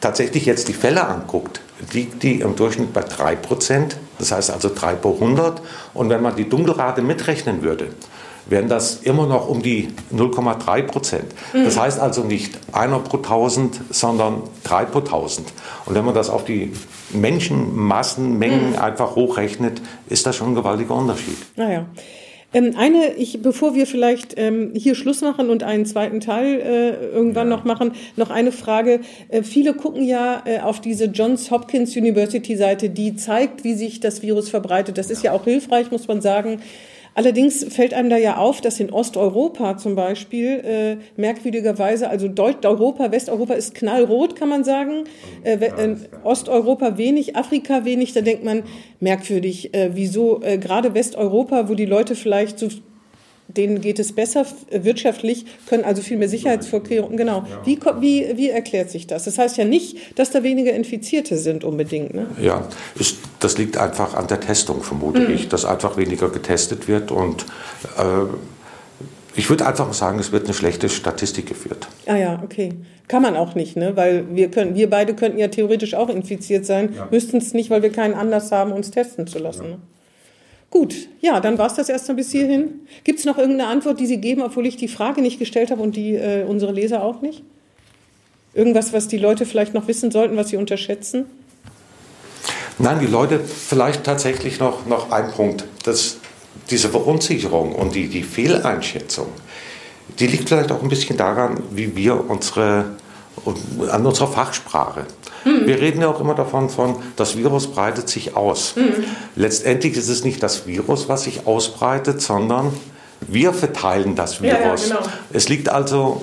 tatsächlich 0.00 0.46
jetzt 0.46 0.68
die 0.68 0.72
Fälle 0.72 1.06
anguckt, 1.06 1.60
liegt 1.92 2.22
die 2.22 2.40
im 2.40 2.56
Durchschnitt 2.56 2.92
bei 2.92 3.02
3% 3.02 3.92
das 4.20 4.32
heißt 4.32 4.50
also 4.50 4.70
3 4.72 4.94
pro 4.94 5.14
100. 5.14 5.60
Und 5.94 6.10
wenn 6.10 6.22
man 6.22 6.36
die 6.36 6.48
Dunkelrate 6.48 7.02
mitrechnen 7.02 7.62
würde, 7.62 7.88
wären 8.46 8.68
das 8.68 8.96
immer 9.02 9.26
noch 9.26 9.48
um 9.48 9.62
die 9.62 9.88
0,3 10.14 10.82
Prozent. 10.82 11.34
Mhm. 11.52 11.64
Das 11.64 11.78
heißt 11.78 11.98
also 11.98 12.22
nicht 12.22 12.58
einer 12.72 12.98
pro 12.98 13.16
tausend, 13.18 13.80
sondern 13.90 14.42
drei 14.62 14.84
pro 14.84 15.00
tausend. 15.00 15.48
Und 15.86 15.94
wenn 15.94 16.04
man 16.04 16.14
das 16.14 16.28
auf 16.28 16.44
die 16.44 16.72
Menschenmassenmengen 17.10 18.70
mhm. 18.70 18.78
einfach 18.78 19.16
hochrechnet, 19.16 19.80
ist 20.08 20.26
das 20.26 20.36
schon 20.36 20.48
ein 20.48 20.54
gewaltiger 20.54 20.94
Unterschied. 20.94 21.38
Naja. 21.56 21.86
Ähm, 22.52 22.74
eine, 22.76 23.14
ich, 23.14 23.42
bevor 23.42 23.74
wir 23.74 23.86
vielleicht 23.86 24.34
ähm, 24.36 24.72
hier 24.74 24.94
Schluss 24.94 25.20
machen 25.20 25.50
und 25.50 25.62
einen 25.62 25.86
zweiten 25.86 26.20
Teil 26.20 26.60
äh, 26.60 27.06
irgendwann 27.06 27.48
ja. 27.48 27.56
noch 27.56 27.64
machen, 27.64 27.92
noch 28.16 28.30
eine 28.30 28.52
Frage. 28.52 29.00
Äh, 29.28 29.42
viele 29.42 29.74
gucken 29.74 30.04
ja 30.04 30.42
äh, 30.44 30.60
auf 30.60 30.80
diese 30.80 31.04
Johns 31.06 31.50
Hopkins 31.50 31.96
University 31.96 32.56
Seite, 32.56 32.90
die 32.90 33.14
zeigt, 33.14 33.62
wie 33.62 33.74
sich 33.74 34.00
das 34.00 34.22
Virus 34.22 34.48
verbreitet. 34.48 34.98
Das 34.98 35.10
ist 35.10 35.22
ja 35.22 35.32
auch 35.32 35.44
hilfreich, 35.44 35.90
muss 35.90 36.08
man 36.08 36.20
sagen. 36.20 36.60
Allerdings 37.20 37.66
fällt 37.68 37.92
einem 37.92 38.08
da 38.08 38.16
ja 38.16 38.38
auf, 38.38 38.62
dass 38.62 38.80
in 38.80 38.90
Osteuropa 38.90 39.76
zum 39.76 39.94
Beispiel 39.94 40.46
äh, 40.64 40.96
merkwürdigerweise, 41.20 42.08
also 42.08 42.28
Deut 42.28 42.64
Europa, 42.64 43.12
Westeuropa 43.12 43.52
ist 43.52 43.74
knallrot, 43.74 44.36
kann 44.36 44.48
man 44.48 44.64
sagen, 44.64 45.04
äh, 45.44 45.56
äh, 45.56 45.96
Osteuropa 46.24 46.96
wenig, 46.96 47.36
Afrika 47.36 47.84
wenig. 47.84 48.14
Da 48.14 48.22
denkt 48.22 48.42
man 48.42 48.62
merkwürdig, 49.00 49.74
äh, 49.74 49.90
wieso 49.92 50.40
äh, 50.42 50.56
gerade 50.56 50.94
Westeuropa, 50.94 51.68
wo 51.68 51.74
die 51.74 51.84
Leute 51.84 52.14
vielleicht 52.14 52.58
so 52.58 52.68
denen 53.56 53.80
geht 53.80 53.98
es 53.98 54.12
besser 54.12 54.46
wirtschaftlich, 54.70 55.46
können 55.66 55.84
also 55.84 56.02
viel 56.02 56.16
mehr 56.16 56.28
Sicherheitsvorkehrungen. 56.28 57.16
Genau. 57.16 57.44
Wie, 57.64 57.78
wie, 58.00 58.36
wie 58.36 58.50
erklärt 58.50 58.90
sich 58.90 59.06
das? 59.06 59.24
Das 59.24 59.38
heißt 59.38 59.56
ja 59.56 59.64
nicht, 59.64 60.18
dass 60.18 60.30
da 60.30 60.42
weniger 60.42 60.72
Infizierte 60.72 61.36
sind 61.36 61.64
unbedingt. 61.64 62.14
Ne? 62.14 62.26
Ja, 62.40 62.68
ist, 62.98 63.18
das 63.38 63.58
liegt 63.58 63.76
einfach 63.76 64.14
an 64.14 64.26
der 64.26 64.40
Testung, 64.40 64.82
vermute 64.82 65.20
mhm. 65.20 65.34
ich, 65.34 65.48
dass 65.48 65.64
einfach 65.64 65.96
weniger 65.96 66.28
getestet 66.28 66.88
wird 66.88 67.10
und 67.10 67.46
äh, 67.98 68.26
ich 69.36 69.48
würde 69.48 69.66
einfach 69.66 69.92
sagen, 69.92 70.18
es 70.18 70.32
wird 70.32 70.46
eine 70.46 70.54
schlechte 70.54 70.88
Statistik 70.88 71.46
geführt. 71.46 71.88
Ah 72.06 72.16
ja, 72.16 72.40
okay. 72.44 72.74
Kann 73.06 73.22
man 73.22 73.36
auch 73.36 73.54
nicht, 73.54 73.76
ne? 73.76 73.96
Weil 73.96 74.24
wir 74.34 74.50
können, 74.50 74.74
wir 74.74 74.90
beide 74.90 75.14
könnten 75.14 75.38
ja 75.38 75.48
theoretisch 75.48 75.94
auch 75.94 76.08
infiziert 76.08 76.66
sein, 76.66 76.94
ja. 76.96 77.08
müssten 77.10 77.38
es 77.38 77.54
nicht, 77.54 77.70
weil 77.70 77.82
wir 77.82 77.90
keinen 77.90 78.14
Anlass 78.14 78.52
haben, 78.52 78.72
uns 78.72 78.90
testen 78.90 79.26
zu 79.26 79.38
lassen. 79.38 79.64
Ja. 79.64 79.70
Ne? 79.70 79.78
Gut, 80.70 80.94
ja, 81.20 81.40
dann 81.40 81.58
war 81.58 81.66
es 81.66 81.74
das 81.74 81.88
erstmal 81.88 82.16
bis 82.16 82.30
hierhin. 82.30 82.86
Gibt 83.02 83.18
es 83.18 83.24
noch 83.24 83.38
irgendeine 83.38 83.68
Antwort, 83.68 83.98
die 83.98 84.06
Sie 84.06 84.18
geben, 84.18 84.40
obwohl 84.42 84.66
ich 84.66 84.76
die 84.76 84.86
Frage 84.86 85.20
nicht 85.20 85.40
gestellt 85.40 85.72
habe 85.72 85.82
und 85.82 85.96
die 85.96 86.14
äh, 86.14 86.44
unsere 86.44 86.72
Leser 86.72 87.02
auch 87.02 87.22
nicht? 87.22 87.42
Irgendwas, 88.54 88.92
was 88.92 89.08
die 89.08 89.18
Leute 89.18 89.46
vielleicht 89.46 89.74
noch 89.74 89.88
wissen 89.88 90.10
sollten, 90.10 90.36
was 90.36 90.48
sie 90.48 90.56
unterschätzen? 90.56 91.26
Nein, 92.78 93.00
die 93.00 93.06
Leute 93.06 93.40
vielleicht 93.40 94.04
tatsächlich 94.04 94.58
noch, 94.58 94.86
noch 94.86 95.10
ein 95.10 95.30
Punkt. 95.32 95.64
Das, 95.84 96.18
diese 96.70 96.88
Verunsicherung 96.88 97.74
und 97.74 97.94
die, 97.94 98.08
die 98.08 98.22
Fehleinschätzung, 98.22 99.26
die 100.18 100.26
liegt 100.26 100.48
vielleicht 100.48 100.72
auch 100.72 100.82
ein 100.82 100.88
bisschen 100.88 101.16
daran, 101.16 101.62
wie 101.72 101.94
wir 101.94 102.28
unsere, 102.28 102.96
an 103.90 104.06
unserer 104.06 104.28
Fachsprache 104.28 105.06
Mhm. 105.44 105.66
Wir 105.66 105.80
reden 105.80 106.00
ja 106.02 106.08
auch 106.08 106.20
immer 106.20 106.34
davon, 106.34 106.68
von, 106.68 106.96
das 107.16 107.36
Virus 107.36 107.68
breitet 107.68 108.08
sich 108.08 108.36
aus. 108.36 108.76
Mhm. 108.76 109.04
Letztendlich 109.36 109.96
ist 109.96 110.08
es 110.08 110.24
nicht 110.24 110.42
das 110.42 110.66
Virus, 110.66 111.08
was 111.08 111.24
sich 111.24 111.46
ausbreitet, 111.46 112.20
sondern 112.20 112.72
wir 113.20 113.52
verteilen 113.52 114.16
das 114.16 114.42
Virus. 114.42 114.88
Ja, 114.88 114.94
ja, 114.94 115.00
genau. 115.00 115.12
Es 115.32 115.48
liegt 115.48 115.68
also 115.68 116.22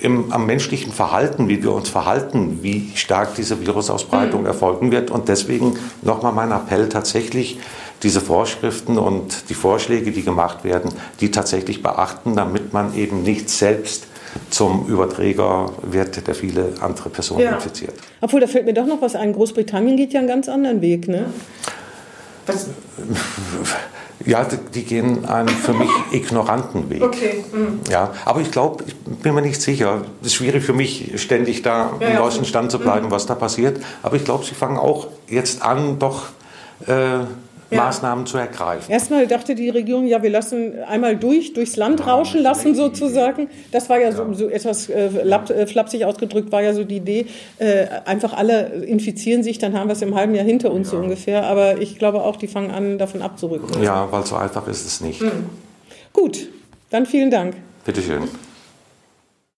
im, 0.00 0.32
am 0.32 0.46
menschlichen 0.46 0.92
Verhalten, 0.92 1.48
wie 1.48 1.62
wir 1.62 1.72
uns 1.72 1.88
verhalten, 1.88 2.60
wie 2.62 2.90
stark 2.94 3.34
diese 3.34 3.60
Virusausbreitung 3.60 4.40
mhm. 4.40 4.46
erfolgen 4.46 4.90
wird. 4.90 5.10
Und 5.10 5.28
deswegen 5.28 5.78
nochmal 6.02 6.32
mein 6.32 6.52
Appell 6.52 6.88
tatsächlich, 6.88 7.58
diese 8.02 8.22
Vorschriften 8.22 8.96
und 8.98 9.50
die 9.50 9.54
Vorschläge, 9.54 10.10
die 10.10 10.22
gemacht 10.22 10.64
werden, 10.64 10.90
die 11.20 11.30
tatsächlich 11.30 11.82
beachten, 11.82 12.34
damit 12.34 12.72
man 12.72 12.96
eben 12.96 13.22
nicht 13.22 13.50
selbst 13.50 14.06
zum 14.50 14.86
Überträger 14.86 15.72
wird, 15.82 16.26
der 16.26 16.34
viele 16.34 16.74
andere 16.80 17.08
Personen 17.10 17.40
ja. 17.40 17.54
infiziert. 17.54 17.94
Obwohl, 18.20 18.40
da 18.40 18.46
fällt 18.46 18.66
mir 18.66 18.74
doch 18.74 18.86
noch 18.86 19.02
was 19.02 19.14
ein. 19.14 19.32
Großbritannien 19.32 19.96
geht 19.96 20.12
ja 20.12 20.20
einen 20.20 20.28
ganz 20.28 20.48
anderen 20.48 20.80
Weg, 20.80 21.08
ne? 21.08 21.26
Was? 22.46 22.68
Ja, 24.26 24.46
die 24.74 24.84
gehen 24.84 25.24
einen 25.24 25.48
für 25.48 25.72
mich 25.72 25.88
ignoranten 26.12 26.90
Weg. 26.90 27.02
Okay. 27.02 27.44
Mhm. 27.52 27.80
Ja, 27.90 28.12
aber 28.24 28.40
ich 28.40 28.50
glaube, 28.50 28.84
ich 28.86 28.94
bin 28.96 29.34
mir 29.34 29.42
nicht 29.42 29.60
sicher. 29.60 30.02
Es 30.20 30.28
ist 30.28 30.34
schwierig 30.34 30.62
für 30.62 30.74
mich, 30.74 31.12
ständig 31.16 31.62
da 31.62 31.92
ja, 32.00 32.08
im 32.08 32.16
neuesten 32.16 32.44
Stand 32.44 32.70
zu 32.70 32.78
bleiben, 32.78 33.06
mhm. 33.06 33.10
was 33.10 33.26
da 33.26 33.34
passiert. 33.34 33.82
Aber 34.02 34.16
ich 34.16 34.24
glaube, 34.24 34.44
sie 34.44 34.54
fangen 34.54 34.76
auch 34.76 35.06
jetzt 35.26 35.62
an, 35.62 35.98
doch 35.98 36.26
äh, 36.86 37.20
ja. 37.70 37.78
Maßnahmen 37.78 38.26
zu 38.26 38.38
ergreifen. 38.38 38.90
Erstmal 38.90 39.26
dachte 39.26 39.54
die 39.54 39.68
Regierung, 39.68 40.06
ja, 40.06 40.22
wir 40.22 40.30
lassen 40.30 40.82
einmal 40.86 41.16
durch, 41.16 41.52
durchs 41.52 41.76
Land 41.76 42.06
rauschen 42.06 42.42
lassen 42.42 42.74
sozusagen. 42.74 43.48
Das 43.72 43.88
war 43.88 43.98
ja, 43.98 44.12
so, 44.12 44.32
so, 44.32 44.48
etwas 44.48 44.88
äh, 44.88 45.06
äh, 45.06 45.66
flapsig 45.66 46.04
ausgedrückt, 46.04 46.52
war 46.52 46.62
ja 46.62 46.74
so 46.74 46.84
die 46.84 46.96
Idee, 46.96 47.26
äh, 47.58 47.86
einfach 48.04 48.32
alle 48.32 48.66
infizieren 48.84 49.42
sich, 49.42 49.58
dann 49.58 49.78
haben 49.78 49.88
wir 49.88 49.92
es 49.92 50.02
im 50.02 50.14
halben 50.14 50.34
Jahr 50.34 50.44
hinter 50.44 50.72
uns 50.72 50.90
so 50.90 50.96
ungefähr. 50.96 51.44
Aber 51.44 51.80
ich 51.80 51.98
glaube 51.98 52.22
auch, 52.22 52.36
die 52.36 52.48
fangen 52.48 52.70
an, 52.70 52.98
davon 52.98 53.22
abzurücken. 53.22 53.82
Ja, 53.82 54.10
weil 54.10 54.26
so 54.26 54.36
einfach 54.36 54.66
ist 54.66 54.86
es 54.86 55.00
nicht. 55.00 55.20
Mhm. 55.20 55.46
Gut, 56.12 56.48
dann 56.90 57.06
vielen 57.06 57.30
Dank. 57.30 57.54
Bitteschön. 57.84 58.28